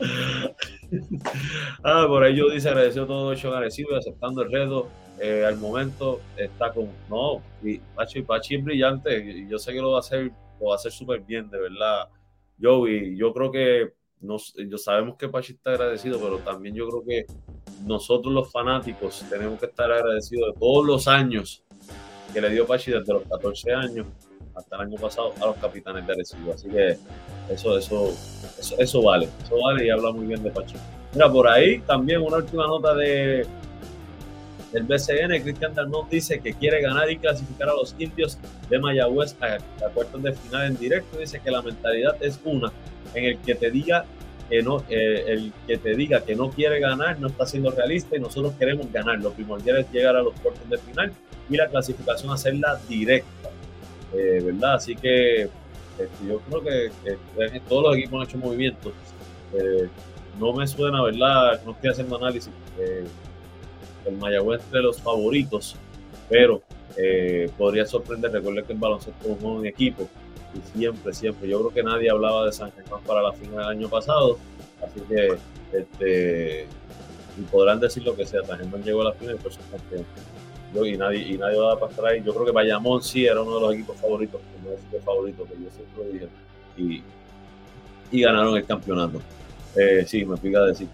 [1.84, 4.88] ah, por ahí yo dice agradeció todo hecho agradecido y aceptando el reto.
[5.18, 9.80] Eh, al momento está con no, y Pachi, Pachi es brillante y yo sé que
[9.80, 12.08] lo va a hacer, lo va a hacer súper bien, de verdad.
[12.58, 16.88] Yo, y yo creo que nos, yo sabemos que Pachi está agradecido, pero también yo
[16.88, 17.26] creo que
[17.84, 21.62] nosotros los fanáticos tenemos que estar agradecidos de todos los años
[22.32, 24.06] que le dio Pachi desde los 14 años
[24.54, 26.52] hasta el año pasado a los capitanes de Arecibo.
[26.52, 26.96] Así que
[27.48, 28.12] eso, eso,
[28.78, 30.76] eso, vale, eso vale y habla muy bien de Pachi.
[31.12, 33.46] Mira, por ahí también una última nota de
[34.74, 38.36] del BCN, Cristian Dalmón dice que quiere ganar y clasificar a los indios
[38.68, 41.16] de Mayagüez a, a cuartos de final en directo.
[41.16, 42.72] Dice que la mentalidad es una,
[43.14, 44.04] en el que te diga
[44.50, 48.16] que no, eh, el que te diga que no quiere ganar no está siendo realista
[48.16, 49.20] y nosotros queremos ganar.
[49.20, 51.12] Lo primordial es llegar a los cuartos de final
[51.48, 53.50] y la clasificación hacerla directa,
[54.12, 54.74] eh, ¿verdad?
[54.74, 56.90] Así que este, yo creo que,
[57.68, 58.92] todos los equipos han hecho movimientos.
[59.56, 59.88] Eh,
[60.40, 61.62] no me suena, ¿verdad?
[61.64, 62.50] No estoy haciendo análisis.
[64.06, 65.76] El Mayagüez entre los favoritos,
[66.28, 66.62] pero
[67.58, 68.30] podría sorprender.
[68.30, 70.08] Recuerden que el baloncesto es un equipo
[70.54, 71.48] y siempre, siempre.
[71.48, 74.38] Yo creo que nadie hablaba de San Germán para la final del año pasado,
[74.82, 75.36] así que
[75.72, 76.66] este,
[77.50, 78.44] podrán decir lo que sea.
[78.44, 80.74] San Germán llegó a la final y.
[80.74, 82.22] Yo, y nadie, y nadie va a pasar ahí.
[82.24, 85.44] Yo creo que Bayamón sí era uno de los equipos favoritos, como es el favorito,
[85.44, 86.28] que yo siempre dije,
[86.76, 87.02] y,
[88.10, 89.20] y ganaron el campeonato.
[89.76, 90.88] Eh, sí, me pica decir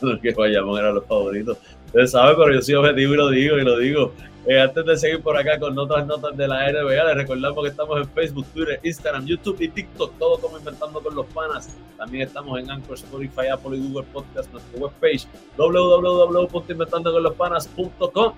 [0.22, 1.58] que Bayamón era los favoritos.
[1.88, 4.12] Ustedes saben, pero yo soy objetivo y lo digo, y lo digo.
[4.46, 7.70] Eh, antes de seguir por acá con otras notas de la NBA, les recordamos que
[7.70, 11.76] estamos en Facebook, Twitter, Instagram, YouTube y TikTok, todo como Inventando con los Panas.
[11.96, 18.32] También estamos en Anchor, Spotify, Apple y Google Podcast, nuestra webpage www.inventandoconlospanas.com.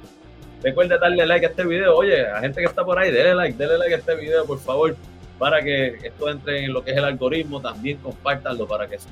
[0.62, 1.96] Recuerden darle like a este video.
[1.96, 4.58] Oye, a gente que está por ahí, denle like, denle like a este video, por
[4.58, 4.94] favor,
[5.40, 7.60] para que esto entre en lo que es el algoritmo.
[7.60, 9.10] También compártanlo para que sus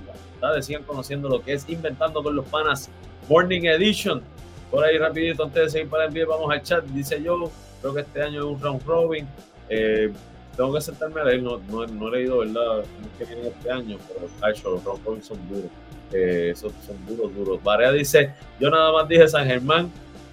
[0.64, 2.88] sigan conociendo lo que es Inventando con los Panas
[3.28, 4.22] Morning Edition
[4.70, 6.84] por ahí rapidito, antes de seguir para el envío, vamos al chat.
[6.84, 9.26] Dice yo, creo que este año es un round robin.
[9.68, 10.12] Eh,
[10.56, 12.84] tengo que sentarme a leer, no, no, he leído, ¿verdad?
[13.16, 15.70] que vienen este año, pero hecho, los round robin son duros.
[16.12, 17.62] Eh, esos son duros, duros.
[17.62, 19.90] Varea dice, yo nada más dije San Germán,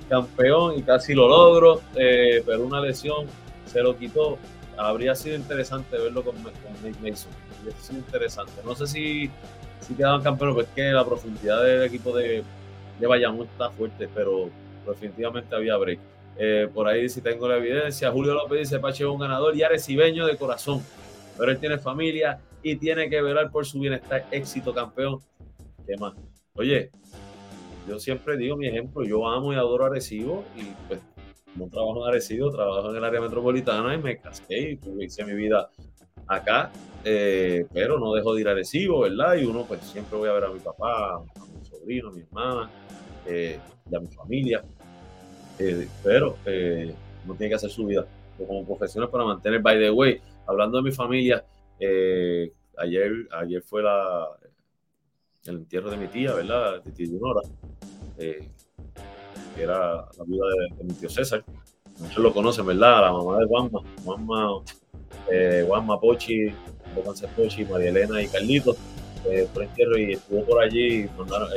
[0.10, 3.28] campeón y casi lo logro, eh, pero una lesión
[3.66, 4.38] se lo quitó.
[4.78, 7.32] Habría sido interesante verlo con, con Nate Mason.
[7.60, 8.54] Habría sido interesante.
[8.64, 9.30] No sé si,
[9.80, 12.44] si quedaban campeones, porque es que la profundidad del equipo de,
[13.00, 14.50] de Bayamón está fuerte, pero
[14.88, 16.00] definitivamente había break.
[16.38, 18.12] Eh, por ahí si tengo la evidencia.
[18.12, 20.84] Julio López dice, Pache es un ganador y arecibeño de corazón,
[21.38, 24.26] pero él tiene familia y tiene que velar por su bienestar.
[24.32, 25.20] Éxito, campeón.
[25.88, 26.14] ¿Qué más?
[26.56, 26.92] Oye,
[27.88, 31.00] yo siempre digo mi ejemplo, yo amo y adoro Arecibo y pues
[31.56, 35.26] no trabajo en Arecibo, trabajo en el área metropolitana y me casqué y pues, hice
[35.26, 35.70] mi vida
[36.28, 36.72] acá,
[37.04, 39.36] eh, pero no dejo de ir a ¿verdad?
[39.36, 42.22] Y uno pues siempre voy a ver a mi papá, a mi sobrino, a mi
[42.22, 42.70] hermana,
[43.28, 44.64] eh, y a mi familia.
[45.58, 46.94] Eh, pero eh,
[47.26, 48.06] no tiene que hacer su vida
[48.38, 49.62] como profesional para mantener.
[49.62, 51.46] By the way, hablando de mi familia,
[52.78, 54.28] ayer, ayer fue la,
[55.46, 56.84] el entierro de mi tía, ¿verdad?
[56.84, 57.42] De tía Junora,
[59.56, 61.44] que era la viuda de, mi tío César.
[62.00, 63.02] Muchos lo conocen, ¿verdad?
[63.02, 64.62] La mamá de Juanma, Juanma,
[65.68, 66.52] Juanma Pochi,
[67.36, 68.78] Pochi, María Elena y Carlitos,
[69.54, 71.50] por entierro y estuvo por allí, mandaron,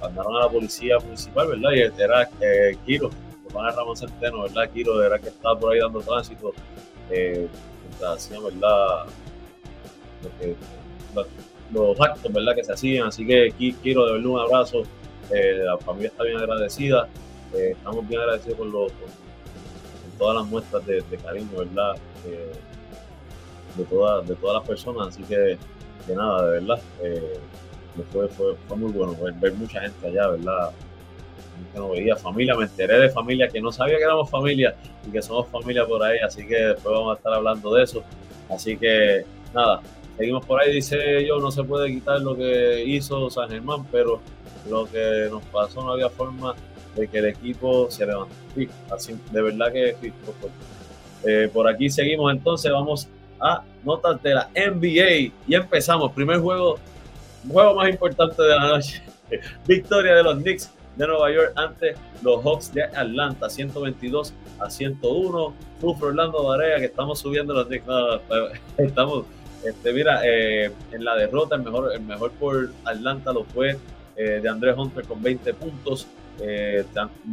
[0.00, 1.70] mandaron a la policía municipal, ¿verdad?
[1.72, 3.10] Y era eh, Kiro,
[3.54, 4.70] a Ramón Centeno, ¿verdad?
[4.70, 6.52] Kiro era que estaba por ahí dando tránsito,
[7.10, 7.48] eh,
[8.04, 9.06] hacían, ¿verdad?
[11.72, 12.54] los actos, ¿verdad?
[12.54, 14.82] Que se hacían, así que quiero de un abrazo,
[15.30, 17.08] eh, la familia está bien agradecida,
[17.54, 18.92] eh, estamos bien agradecidos con, los,
[20.18, 21.94] todas las muestras de, cariño, ¿verdad?
[22.24, 26.80] de, todas de todas las personas, así que, de nada, de verdad.
[27.02, 27.38] Eh,
[28.12, 30.70] fue, fue, fue muy bueno ver, mucha gente allá, ¿verdad?
[31.72, 35.48] Que familia, me enteré de familia que no sabía que éramos familia y que somos
[35.48, 38.02] familia por ahí, así que después vamos a estar hablando de eso.
[38.50, 39.24] Así que
[39.54, 39.80] nada,
[40.16, 44.20] seguimos por ahí, dice yo, no se puede quitar lo que hizo San Germán, pero
[44.68, 46.54] lo que nos pasó no había forma
[46.94, 48.34] de que el equipo se levante.
[48.90, 49.96] así, de verdad que
[51.24, 53.08] eh, por aquí seguimos entonces, vamos
[53.40, 56.12] a notas de la NBA y empezamos.
[56.12, 56.78] Primer juego
[57.48, 59.02] juego más importante de la noche.
[59.66, 65.54] Victoria de los Knicks de Nueva York ante los Hawks de Atlanta, 122 a 101.
[65.80, 67.68] Sufre Orlando Varea, que estamos subiendo los
[68.78, 69.26] estamos,
[69.64, 73.76] este, mira, eh, en la derrota, el mejor, el mejor por Atlanta lo fue
[74.16, 76.06] eh, de Andrés Hunter con 20 puntos.
[76.40, 76.84] Eh,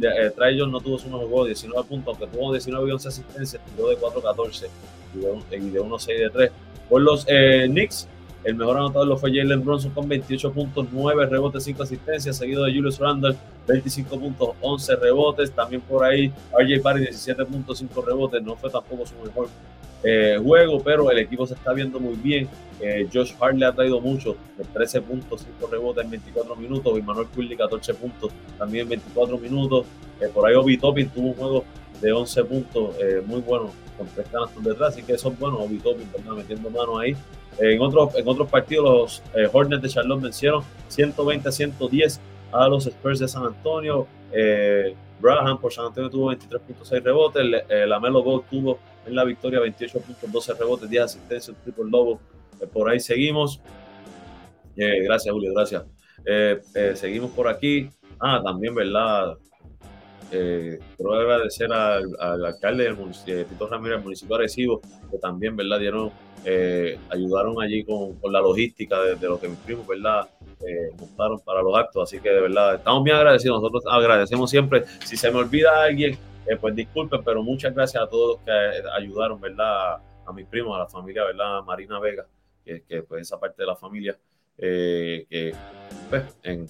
[0.02, 3.88] eh no tuvo su mejor juego, 19 puntos, aunque tuvo 19 y 11 asistencias, tiró
[3.88, 4.68] de 4-14
[5.14, 5.18] y
[5.70, 6.50] de, 1-6 de 3.
[6.88, 8.08] Por los Knicks,
[8.44, 12.64] el mejor anotador lo fue Jalen Bronson con 28 puntos, 9 rebotes, 5 asistencias, seguido
[12.64, 13.34] de Julius Randle,
[13.66, 15.50] 25 puntos, 11 rebotes.
[15.52, 18.42] También por ahí RJ Barry, 17 puntos, 5 rebotes.
[18.42, 19.48] No fue tampoco su mejor
[20.04, 22.48] eh, juego, pero el equipo se está viendo muy bien.
[22.80, 24.36] Eh, Josh Hart le ha traído mucho,
[24.72, 26.98] 13 puntos, 5 rebotes en 24 minutos.
[26.98, 29.86] Y Manuel Quilly, 14 puntos, también en 24 minutos.
[30.20, 31.64] Eh, por ahí Obi Toppin tuvo un juego
[32.00, 34.92] de 11 puntos, muy bueno, con tres canastos detrás.
[34.92, 37.16] Así que son buenos, Obi Toppin, metiendo mano ahí.
[37.58, 42.20] En otros, en otros partidos, los eh, Hornets de Charlotte vencieron 120 a 110
[42.52, 44.06] a los Spurs de San Antonio.
[44.32, 47.42] Eh, Braham por San Antonio tuvo 23.6 rebotes.
[47.68, 51.84] Eh, la Melo Ball tuvo en la victoria 28 puntos, 12 rebotes, 10 asistencias, triple
[51.90, 52.20] lobo.
[52.72, 53.60] por ahí seguimos.
[54.76, 55.84] gracias, Julio, gracias.
[56.98, 57.90] seguimos por aquí.
[58.20, 59.36] Ah, también, ¿verdad?
[60.30, 62.96] Eh, quiero agradecer al, alcalde del
[63.46, 64.80] Tito Ramírez, del municipio agresivo,
[65.10, 65.78] que también, ¿verdad?
[65.78, 66.10] Dieron
[66.46, 70.28] eh, ayudaron allí con, la logística de, lo que mis primos, ¿verdad?
[70.60, 72.02] Eh, montaron para los actos.
[72.02, 73.62] Así que de verdad, estamos bien agradecidos.
[73.62, 74.84] Nosotros agradecemos siempre.
[75.04, 78.88] Si se me olvida alguien, eh, pues disculpen, pero muchas gracias a todos los que
[78.96, 79.96] ayudaron, ¿verdad?
[80.26, 81.62] A mis primos, a la familia, ¿verdad?
[81.62, 82.26] Marina Vega,
[82.64, 84.16] que, que pues esa parte de la familia,
[84.56, 85.52] que
[86.08, 86.66] pues, en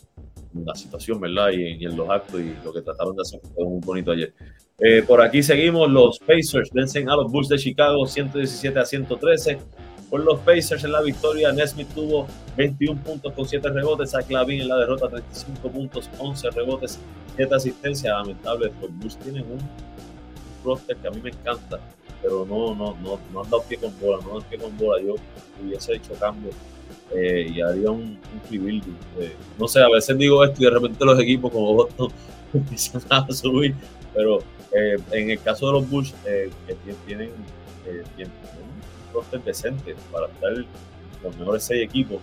[0.55, 1.51] la situación, ¿verdad?
[1.51, 4.33] Y, en los actos y lo que trataron de hacer fue muy bonito ayer.
[4.79, 9.59] Eh, por aquí seguimos, los Pacers vencen a los Bulls de Chicago 117 a 113.
[10.15, 14.61] Por los Pacers en la victoria, Nesmith tuvo 21 puntos con 7 rebotes, Zach Lavin
[14.61, 17.01] en la derrota 35 puntos, 11 rebotes,
[17.35, 18.15] 7 asistencias.
[18.17, 19.59] Lamentable, los Bulls tienen un
[20.65, 21.81] roster que a mí me encanta,
[22.23, 24.79] pero no, no, no, no han dado pie con bola, no han dado pie con
[24.79, 25.03] bola.
[25.03, 25.17] Yo
[25.61, 26.55] hubiese hecho cambios
[27.13, 28.17] eh, y haría un,
[28.53, 28.83] un
[29.19, 32.13] eh, no sé, a veces digo esto y de repente los equipos como Boston
[32.55, 33.75] empiezan a subir,
[34.15, 34.39] pero
[34.71, 36.49] eh, en el caso de los Bulls, que
[37.05, 37.33] tienen,
[38.15, 38.33] tienen,
[38.74, 38.74] un
[39.15, 40.53] roster decente para estar
[41.23, 42.19] los mejores seis equipos,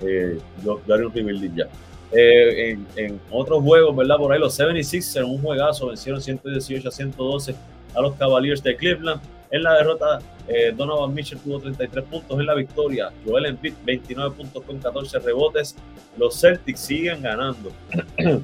[0.00, 1.68] yo, yo, haría un rebuilding ya.
[2.12, 4.16] en, otros juegos, ¿verdad?
[4.16, 7.54] Por ahí los 76 en un juegazo vencieron 118 a 112
[7.94, 9.20] a los Cavaliers de Cleveland.
[9.50, 13.10] En la derrota, eh, Donovan Mitchell tuvo 33 puntos en la victoria.
[13.26, 15.76] Joel Embiid 29 puntos con 14 rebotes.
[16.16, 17.70] Los Celtics siguen ganando.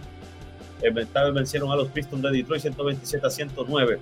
[1.33, 3.99] Vencieron a los Pistons de Detroit 127 a 109.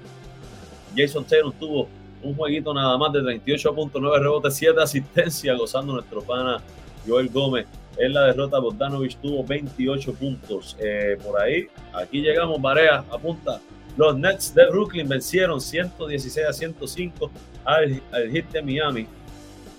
[0.97, 1.88] Jason Taylor tuvo
[2.25, 6.61] un jueguito nada más de 38.9 rebotes, 7 asistencias, gozando nuestro pana
[7.07, 7.66] Joel Gómez.
[7.97, 10.77] En la derrota, Bogdanovich tuvo 28 puntos.
[10.81, 13.61] Eh, por ahí, aquí llegamos, Barea, apunta.
[13.97, 17.31] Los Nets de Brooklyn vencieron 116 a 105
[17.64, 18.03] al,
[18.33, 19.07] hit de Miami.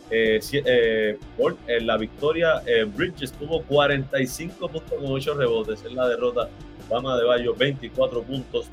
[0.09, 2.61] Eh, eh, por la victoria,
[2.95, 5.83] Bridges tuvo 45 puntos con 8 rebotes.
[5.83, 6.47] En la derrota,
[6.89, 8.67] Bama de Bayo 24 puntos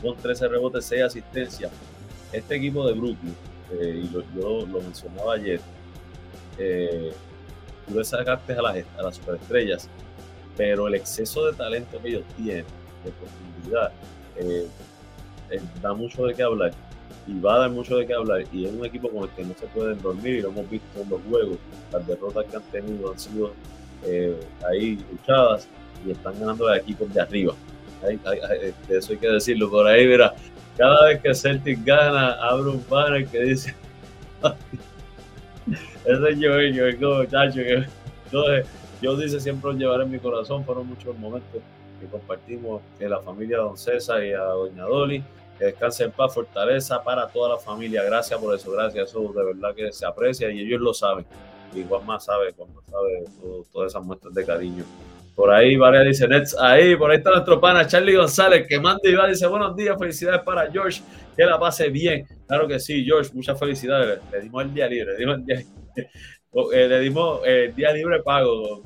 [0.00, 1.72] con 13 rebotes, 6 asistencias.
[2.36, 3.34] Este equipo de Brooklyn,
[3.72, 5.60] y yo lo mencionaba ayer,
[7.86, 9.88] tú le sacaste a las, a las superestrellas,
[10.56, 12.64] pero el exceso de talento que ellos tienen,
[13.04, 13.92] de profundidad,
[14.36, 14.66] eh,
[15.50, 16.72] eh, da mucho de qué hablar
[17.26, 19.44] y va a dar mucho de qué hablar y es un equipo con el que
[19.44, 21.58] no se pueden dormir y lo hemos visto en los juegos
[21.92, 23.52] las derrotas que han tenido han sido
[24.04, 25.68] eh, ahí luchadas
[26.06, 27.54] y están ganando a equipos de arriba.
[28.88, 30.34] Eso hay que decirlo por ahí mira
[30.76, 33.74] cada vez que Celtic gana abre un banner que dice
[36.04, 37.84] ese es yo yo como muchacho que
[39.00, 41.62] yo dice siempre lo llevaré en mi corazón fueron muchos momentos
[42.00, 45.22] que compartimos en la familia Don César y a Doña Dolly.
[45.58, 48.02] Que descanse en paz, fortaleza para toda la familia.
[48.02, 49.08] Gracias por eso, gracias.
[49.08, 51.24] Eso de verdad que se aprecia y ellos lo saben.
[51.74, 53.24] Y más sabe cuando sabe
[53.72, 54.84] todas esas muestras de cariño.
[55.36, 59.02] Por ahí, Varea dice, Nets, ahí, por ahí está nuestro pana Charlie González, que manda
[59.04, 61.02] y va, dice, buenos días, felicidades para George,
[61.36, 62.26] que la pase bien.
[62.48, 64.18] Claro que sí, George, muchas felicidades.
[64.32, 65.62] Le dimos el día libre, le dimos el día,
[67.44, 68.82] eh, libre pago.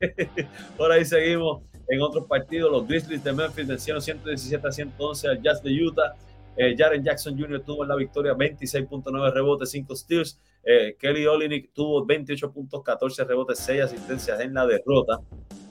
[0.78, 1.62] por ahí seguimos.
[1.88, 6.14] En otros partidos, los Grizzlies de Memphis vencieron 117 a 111 al Jazz de Utah.
[6.56, 7.60] Eh, Jaren Jackson Jr.
[7.60, 10.40] tuvo en la victoria 26.9 rebotes, 5 steals.
[10.64, 15.20] Eh, Kelly Olynyk tuvo 28 puntos, 14 rebotes, 6 asistencias en la derrota.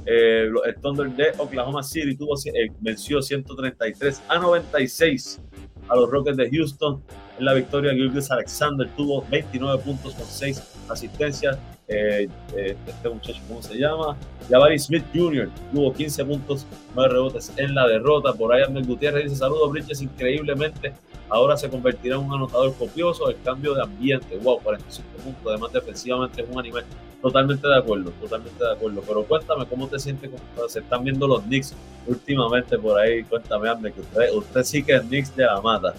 [0.06, 5.42] Eh, el Thunder de Oklahoma City tuvo, eh, venció 133 a 96
[5.88, 7.02] a los Rockets de Houston.
[7.38, 11.58] En la victoria, Gilgis Alexander tuvo 29 puntos con 6 asistencias.
[11.88, 14.18] Eh, este muchacho, ¿cómo se llama?
[14.50, 15.50] Jabari Smith Jr.
[15.72, 18.34] tuvo 15 puntos, 9 rebotes en la derrota.
[18.34, 20.94] Por ahí Andrés Gutiérrez dice: Saludos, Bridges, increíblemente.
[21.30, 23.30] Ahora se convertirá en un anotador copioso.
[23.30, 25.44] El cambio de ambiente, wow, 45 puntos.
[25.48, 26.86] Además, defensivamente es un animal.
[27.26, 29.02] Totalmente de acuerdo, totalmente de acuerdo.
[29.02, 30.30] Pero cuéntame, ¿cómo te sientes?
[30.30, 31.74] Cómo se están viendo los Knicks
[32.06, 33.24] últimamente por ahí?
[33.24, 35.96] Cuéntame, Andrés, que usted, usted sí que es Knicks de la mata.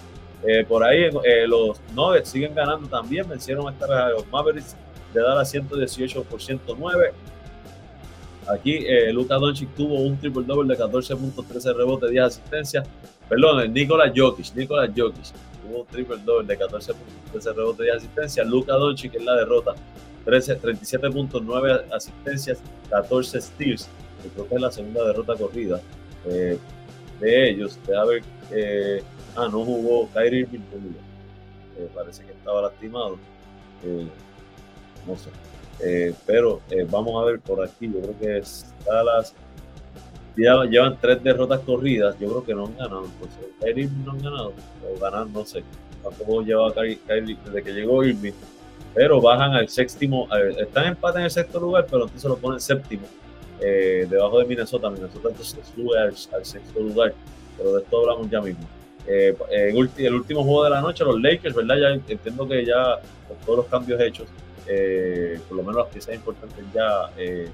[0.46, 4.76] Eh, por ahí eh, los Nuggets siguen ganando también, vencieron a los Mavericks
[5.12, 7.12] de dar a 118 por 109.
[8.46, 12.86] Aquí eh, Luka Doncic tuvo un triple double de 14 puntos, 13 rebotes, 10 asistencias.
[13.28, 17.96] Perdón, Nikola Jokic, Nikola Jokic tuvo un triple double de 14 puntos, 13 rebotes, 10
[17.96, 18.46] asistencias.
[18.46, 19.74] Luka Doncic en la derrota,
[20.26, 22.58] 13, 37 puntos, 9 asistencias,
[22.90, 23.88] 14 steals.
[24.24, 25.80] Yo creo que es la segunda derrota corrida
[26.26, 26.58] eh,
[27.20, 27.78] de ellos.
[27.86, 29.02] De haber, eh,
[29.36, 30.60] ah, no jugó Kyrie Irving,
[31.78, 33.16] eh, parece que estaba lastimado.
[33.84, 34.06] Eh,
[35.06, 35.30] no sé.
[36.26, 36.60] Pero
[36.90, 38.42] vamos a ver por aquí, yo creo que
[38.84, 39.34] Dallas
[40.36, 43.04] ya llevan tres derrotas corridas, yo creo que no han ganado.
[43.04, 44.52] Entonces, Kyrie no han ganado,
[44.82, 45.62] o ganar, no sé
[46.02, 48.32] cuánto lleva Kyrie, desde que llegó Irving,
[48.96, 50.26] pero bajan al séptimo,
[50.58, 53.06] están en empate en el sexto lugar, pero entonces lo ponen séptimo,
[53.60, 54.88] eh, debajo de Minnesota.
[54.88, 57.12] Minnesota entonces sube al, sexto lugar,
[57.58, 58.66] pero de esto hablamos ya mismo.
[59.06, 59.36] Eh,
[59.98, 61.76] el último juego de la noche, los Lakers, ¿verdad?
[61.76, 64.28] Ya entiendo que ya con todos los cambios hechos,
[64.66, 67.50] eh, por lo menos las piezas importantes ya eh,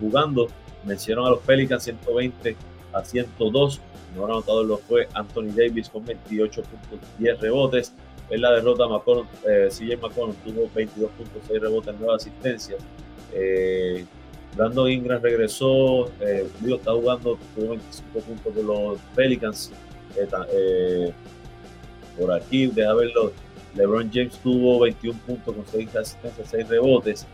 [0.00, 0.48] jugando.
[0.82, 2.56] Vencieron a los Pelicans 120
[2.94, 3.80] a 102.
[4.16, 7.92] No anotado lo fue Anthony Davis con 28 puntos, 10 rebotes.
[8.30, 12.82] En la derrota, McConnell, eh, CJ McConnell tuvo 22.6 rebotes, 9 asistencias.
[13.32, 14.04] Eh,
[14.56, 19.72] Brandon Ingram regresó, eh, está jugando, tuvo 25 puntos con los Pelicans.
[22.16, 23.32] por aquí, deja verlo,
[23.74, 27.26] LeBron James tuvo 21 puntos con 6 asistencias, 6 rebotes.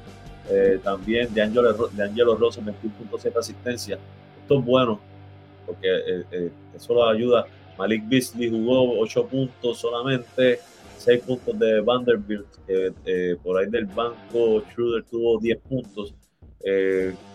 [0.48, 4.00] Eh, también de Angelo, de Angelo 21.7 asistencias.
[4.42, 5.00] Esto es bueno
[5.70, 7.46] porque eh, eh, eso lo ayuda.
[7.78, 10.60] Malik Beasley jugó 8 puntos solamente,
[11.00, 12.46] 6 puntos de Vanderbilt.
[13.42, 16.14] por ahí del banco, Schroeder tuvo 10 puntos.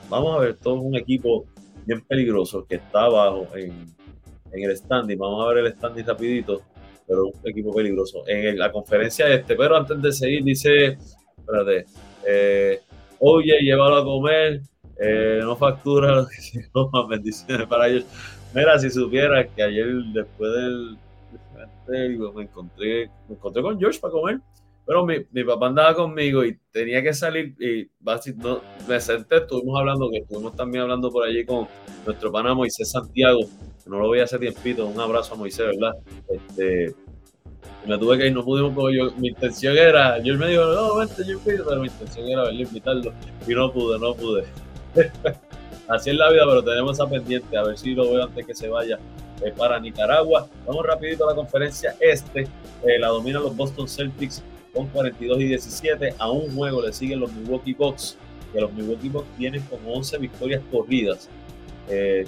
[0.10, 1.46] vamos a ver, todo un equipo
[1.86, 3.74] bien peligroso que está abajo en,
[4.52, 5.18] en el standing.
[5.18, 6.62] Vamos a ver el standing rapidito
[7.08, 8.24] pero un equipo peligroso.
[8.28, 10.98] En la conferencia este, pero antes de seguir, dice,
[11.38, 11.86] espérate,
[12.28, 12.82] eh,
[13.20, 14.62] oye, llévalo a comer,
[15.00, 16.26] eh, no factura
[17.10, 18.06] bendiciones para ellos.
[18.54, 20.98] Mira, si supieras que ayer después del
[21.88, 24.40] me encontré, me encontré con George para comer.
[24.86, 27.90] Pero mi, mi, papá andaba conmigo y tenía que salir y
[28.36, 31.68] no, me senté, estuvimos hablando, que estuvimos también hablando por allí con
[32.06, 33.40] nuestro pana Moisés Santiago,
[33.88, 35.94] no lo voy a hacer tiempito, un abrazo a Moisés, ¿verdad?
[36.30, 36.94] Este,
[37.88, 40.98] me tuve que ir, no pudimos, porque yo, mi intención era, yo me dijo, no,
[40.98, 43.12] vente, yo pero mi intención era verle invitarlo,
[43.48, 44.44] y no pude, no pude.
[45.88, 48.54] Así es la vida, pero tenemos esa pendiente, a ver si lo veo antes que
[48.54, 49.00] se vaya
[49.42, 50.48] eh, para Nicaragua.
[50.66, 55.46] Vamos rapidito a la conferencia este, eh, la dominan los Boston Celtics con 42 y
[55.46, 58.18] 17, a un juego le siguen los Milwaukee Bucks,
[58.52, 61.30] que los Milwaukee Bucks tienen como 11 victorias corridas,
[61.90, 62.26] eh,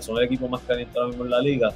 [0.00, 1.72] son el equipo más caliente ahora mismo en la liga.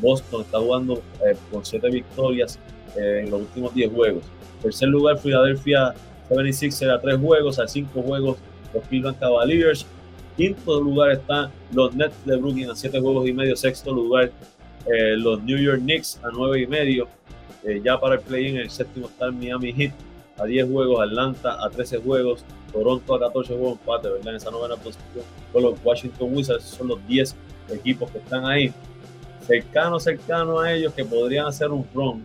[0.00, 2.58] Boston está jugando eh, con 7 victorias
[2.96, 4.24] eh, en los últimos 10 juegos.
[4.62, 5.94] Tercer lugar, Philadelphia
[6.28, 8.38] 76 a 3 juegos, a 5 juegos
[8.72, 9.86] los Cleveland Cavaliers.
[10.36, 13.56] Quinto lugar están los Nets de Brooklyn a 7 juegos y medio.
[13.56, 14.30] Sexto lugar,
[15.16, 17.08] los New York Knicks a 9 y medio.
[17.84, 19.92] ya para el play-in, el séptimo está el Miami Heat
[20.38, 24.28] a 10 juegos, Atlanta a 13 juegos, Toronto a 14 juegos empate, ¿verdad?
[24.28, 27.36] En esa novena posición con los Washington Wizards, son los 10
[27.70, 28.72] equipos que están ahí.
[29.46, 32.24] Cercano, cercano a ellos que podrían hacer un run.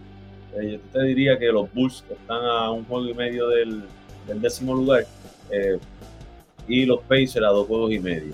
[0.55, 3.83] Eh, yo te diría que los Bulls están a un juego y medio del,
[4.35, 5.05] décimo lugar
[5.51, 5.77] eh,
[6.67, 8.33] y los Pacers a dos juegos y medio.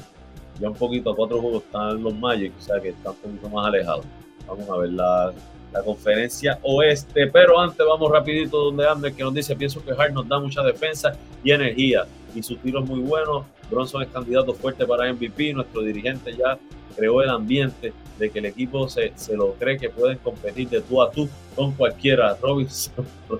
[0.59, 3.49] Ya un poquito a cuatro juegos están los Magic, o sea que están un poquito
[3.49, 4.05] más alejados.
[4.47, 5.33] Vamos a ver la
[5.71, 7.27] la conferencia oeste.
[7.27, 10.61] Pero antes vamos rapidito donde Ander que nos dice, pienso que Hart nos da mucha
[10.63, 11.13] defensa
[11.43, 12.05] y energía
[12.35, 13.45] y su tiro es muy bueno.
[13.69, 15.53] Bronson es candidato fuerte para MVP.
[15.53, 16.57] Nuestro dirigente ya
[16.95, 20.81] creó el ambiente de que el equipo se, se lo cree que pueden competir de
[20.81, 22.37] tú a tú con cualquiera.
[22.41, 23.05] Robinson,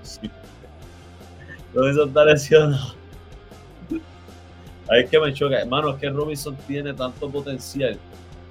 [1.74, 3.01] Robinson está lesionado.
[4.88, 7.98] Ahí es que me choca, hermano, es que Robinson tiene tanto potencial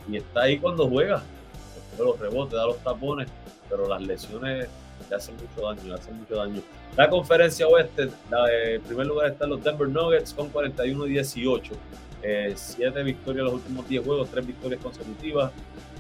[0.10, 1.24] y está ahí cuando juega.
[1.98, 3.28] Los rebotes, da los tapones
[3.72, 4.68] pero las lesiones
[5.10, 6.62] le hacen mucho daño, le hacen mucho daño.
[6.98, 8.10] La conferencia oeste,
[8.74, 11.74] en primer lugar están los Denver Nuggets con 41 y 18.
[12.24, 15.52] Eh, siete victorias en los últimos 10 juegos, tres victorias consecutivas.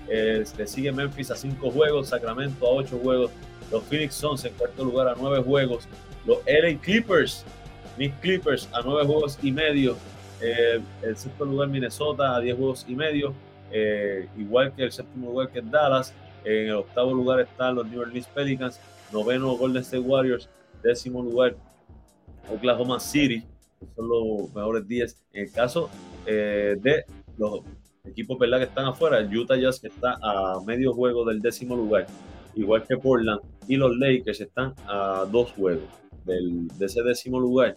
[0.07, 3.31] Eh, le sigue Memphis a 5 juegos, Sacramento a 8 juegos,
[3.71, 5.85] los Phoenix Suns en cuarto lugar a 9 juegos,
[6.25, 7.45] los LA Clippers,
[7.97, 9.95] mis Clippers a nueve juegos y medio.
[10.41, 13.33] Eh, el sexto lugar Minnesota a 10 juegos y medio.
[13.71, 16.13] Eh, igual que el séptimo lugar que es Dallas.
[16.43, 18.79] En el octavo lugar están los New Orleans Pelicans.
[19.11, 20.49] Noveno Golden State Warriors.
[20.81, 21.55] Décimo lugar
[22.51, 23.43] Oklahoma City.
[23.95, 25.17] Son los mejores 10.
[25.33, 25.89] En el caso
[26.25, 27.05] eh, de
[27.37, 27.61] los
[28.03, 32.07] equipos que están afuera, el Utah Jazz que está a medio juego del décimo lugar,
[32.55, 35.83] igual que Portland, y los Lakers están a dos juegos
[36.25, 37.75] del, de ese décimo lugar.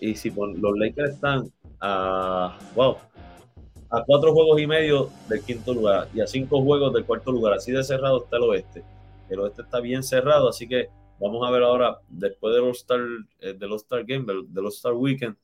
[0.00, 1.50] Y si los Lakers están
[1.80, 2.96] a, wow,
[3.90, 7.54] a cuatro juegos y medio del quinto lugar y a cinco juegos del cuarto lugar,
[7.54, 8.84] así de cerrado está el oeste.
[9.28, 10.88] El oeste está bien cerrado, así que
[11.20, 13.00] vamos a ver ahora, después del All-Star,
[13.40, 15.36] eh, del All-Star Game, del All-Star Weekend,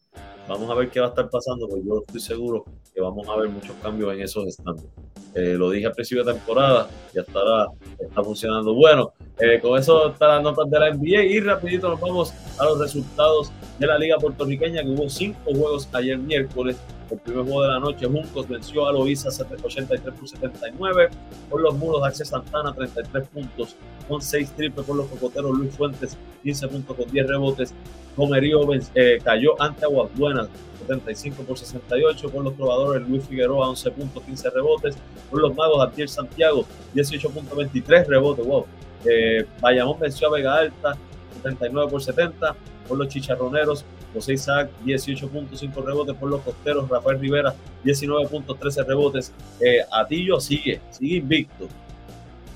[0.49, 2.65] Vamos a ver qué va a estar pasando, porque yo estoy seguro
[2.95, 4.89] que vamos a ver muchos cambios en esos estándares.
[5.35, 7.67] Eh, lo dije al principio de temporada y hasta ahora
[7.99, 8.73] está funcionando.
[8.73, 12.65] Bueno, eh, con eso están las notas de la NBA y rapidito nos vamos a
[12.65, 16.77] los resultados de la Liga Puertorriqueña, que hubo cinco juegos ayer miércoles.
[17.11, 21.09] El primer juego de la noche, Juncos venció a Loiza 83 por 79.
[21.49, 23.77] Por los muros, Axel Santana 33 puntos
[24.09, 24.85] con 6 triples.
[24.85, 27.75] Por los cocoteros, Luis Fuentes 15 puntos con 10 rebotes.
[28.17, 28.61] Comerío
[28.95, 30.49] eh, cayó ante Aguas Buenas
[30.81, 32.29] 75 por 68.
[32.29, 34.97] Por los probadores, Luis Figueroa 11 puntos, 15 rebotes.
[35.31, 38.45] Por los magos, Atiel Santiago 18.23 rebotes.
[38.45, 38.67] Wow.
[39.05, 40.97] Eh, Bayamón venció a Vega Alta
[41.35, 42.57] 79 por 70.
[42.89, 43.85] Por los chicharroneros,
[44.17, 46.89] José Isaac, 18.5 rebotes por los costeros.
[46.89, 47.55] Rafael Rivera,
[47.85, 49.31] 19.13 rebotes.
[49.61, 51.69] Eh, Atillo sigue, sigue invicto.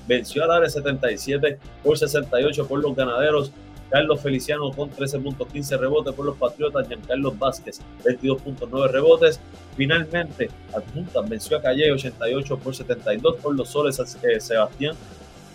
[0.07, 3.51] Venció al área 77 por 68 por los ganaderos.
[3.91, 6.87] Carlos Feliciano con 13.15 rebotes por los Patriotas.
[6.87, 9.39] Giancarlo Vázquez, 22.9 rebotes.
[9.77, 13.99] Finalmente, Adjunta venció a Calle 88 por 72 por los Soles.
[14.23, 14.95] Eh, Sebastián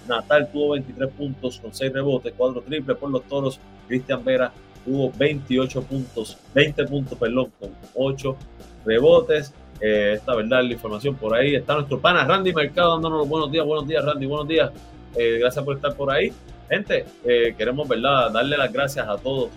[0.07, 3.59] Natal tuvo 23 puntos con 6 rebotes, 4 triples por los Toros.
[3.89, 4.53] Cristian Vera
[4.87, 8.37] tuvo 28 puntos, 20 puntos, perdón, con 8
[8.85, 9.53] rebotes.
[9.81, 11.55] Eh, esta verdad la información por ahí.
[11.57, 14.71] Está nuestro pana Randy Mercado dándonos buenos días, buenos días Randy, buenos días.
[15.15, 16.33] Eh, gracias por estar por ahí.
[16.71, 19.51] Gente, eh, queremos verdad darle las gracias a todos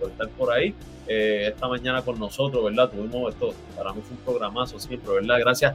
[0.00, 0.74] por estar por ahí.
[1.06, 2.90] esta mañana con nosotros, ¿verdad?
[2.90, 5.38] Tuvimos esto, para mí fue un programazo siempre, ¿verdad?
[5.40, 5.74] Gracias.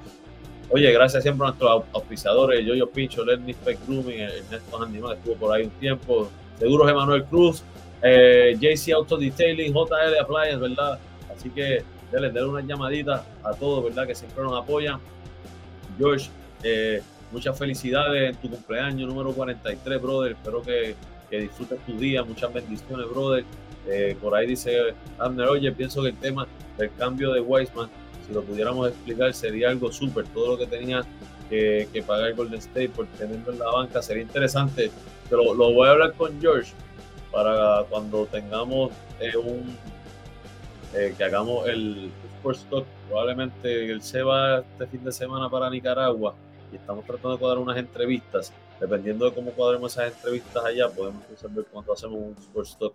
[0.70, 5.36] Oye, gracias siempre a nuestros auspiciadores, Yoyo Picho, Lenny Spec Grooming, Ernesto Andy, que estuvo
[5.36, 7.64] por ahí un tiempo, Seguros Emanuel Cruz,
[8.04, 10.99] eh, JC Auto Detailing, JL Appliance, ¿verdad?
[11.34, 14.06] Así que denle, denle una llamadita a todos, ¿verdad?
[14.06, 14.99] Que siempre nos apoyan.
[15.97, 16.30] George,
[16.64, 17.01] eh,
[17.32, 20.32] muchas felicidades en tu cumpleaños número 43, brother.
[20.34, 20.95] Espero que,
[21.30, 22.24] que disfrutes tu día.
[22.24, 23.45] Muchas bendiciones, brother.
[23.88, 26.47] Eh, por ahí dice Abner, oye, pienso que el tema
[26.78, 27.89] del cambio de Weisman,
[28.26, 30.26] si lo pudiéramos explicar, sería algo súper.
[30.28, 31.04] Todo lo que tenía
[31.49, 34.91] que, que, pagar Golden State por tenerlo en la banca sería interesante.
[35.30, 36.74] Pero lo voy a hablar con George
[37.34, 39.76] para cuando tengamos eh, un
[40.96, 42.86] eh, que hagamos el Sports Talk.
[43.10, 46.36] Probablemente él se va este fin de semana para Nicaragua
[46.72, 48.54] y estamos tratando de cuadrar unas entrevistas.
[48.80, 52.94] Dependiendo de cómo cuadremos esas entrevistas allá, podemos resolver cuando hacemos un Sports Talk.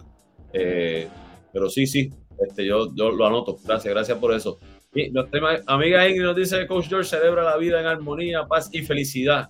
[0.52, 1.08] Eh,
[1.52, 3.58] pero sí, sí, este, yo, yo lo anoto.
[3.64, 4.58] Gracias, gracias por eso.
[4.94, 8.82] Y nuestra amiga Ingrid nos dice Coach George celebra la vida en armonía, paz y
[8.82, 9.48] felicidad.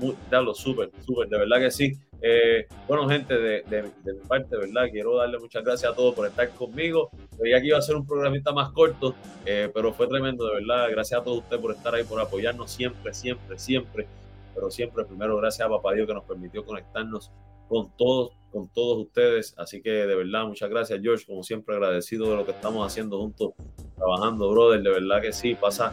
[0.00, 1.92] Muy, dalo, súper, súper, de verdad que sí.
[2.22, 4.88] Eh, bueno, gente, de, mi parte, ¿verdad?
[4.90, 7.10] Quiero darle muchas gracias a todos por estar conmigo.
[7.38, 10.88] Veía que iba a ser un programita más corto, eh, pero fue tremendo, de verdad.
[10.90, 14.06] Gracias a todos ustedes por estar ahí, por apoyarnos siempre, siempre, siempre.
[14.54, 17.30] Pero siempre, primero, gracias a Papá Dios que nos permitió conectarnos
[17.68, 19.54] con todos, con todos ustedes.
[19.58, 21.26] Así que de verdad, muchas gracias, George.
[21.26, 23.52] Como siempre, agradecido de lo que estamos haciendo juntos,
[23.96, 24.80] trabajando, brother.
[24.82, 25.92] De verdad que sí, pasa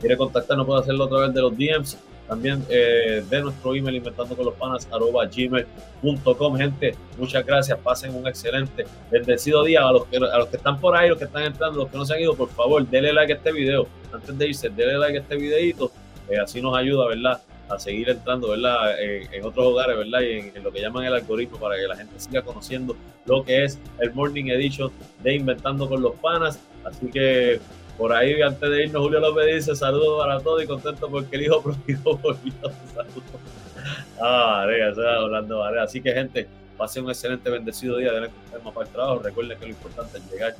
[0.00, 1.96] Quiere contactarnos, puede hacerlo a través de los DMs
[2.28, 7.78] también eh, de nuestro email inventando con los panas arroba gmail.com gente muchas gracias.
[7.78, 9.86] Pasen un excelente bendecido día.
[9.86, 11.96] A los que a los que están por ahí los que están entrando los que
[11.96, 13.86] no se han ido por favor denle like a este video.
[14.12, 15.90] Antes de irse denle like a este videito
[16.28, 20.62] eh, así nos ayuda verdad a seguir entrando verdad en, otros hogares verdad y en,
[20.62, 24.12] lo que llaman el algoritmo para que la gente siga conociendo lo que es el
[24.12, 24.90] morning edition
[25.22, 26.58] de inventando con los panas.
[26.84, 27.60] Así que
[27.98, 31.42] por ahí, antes de irnos, Julio López dice saludos para todos y contento porque el
[31.42, 32.54] hijo pródigo volvió.
[32.94, 33.22] Saludos.
[34.20, 38.12] Ah, Varea, hablando, Así que, gente, Pasen un excelente, bendecido día.
[38.12, 39.20] de tema para el trabajo.
[39.20, 40.56] Recuerden que lo importante es llegar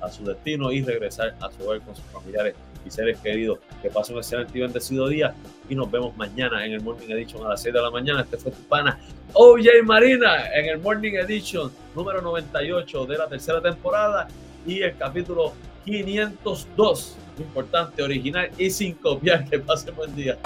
[0.00, 2.54] a su destino y regresar a su hogar con sus familiares
[2.84, 3.58] y seres queridos.
[3.80, 5.34] Que pasen un excelente y bendecido día.
[5.68, 8.22] Y nos vemos mañana en el Morning Edition a las 6 de la mañana.
[8.22, 8.98] Este fue tu pana
[9.32, 14.28] OJ Marina en el Morning Edition número 98 de la tercera temporada
[14.66, 15.54] y el capítulo
[15.84, 17.16] 502.
[17.38, 19.44] Importante, original y sin copiar.
[19.50, 20.38] Que pasen buen día.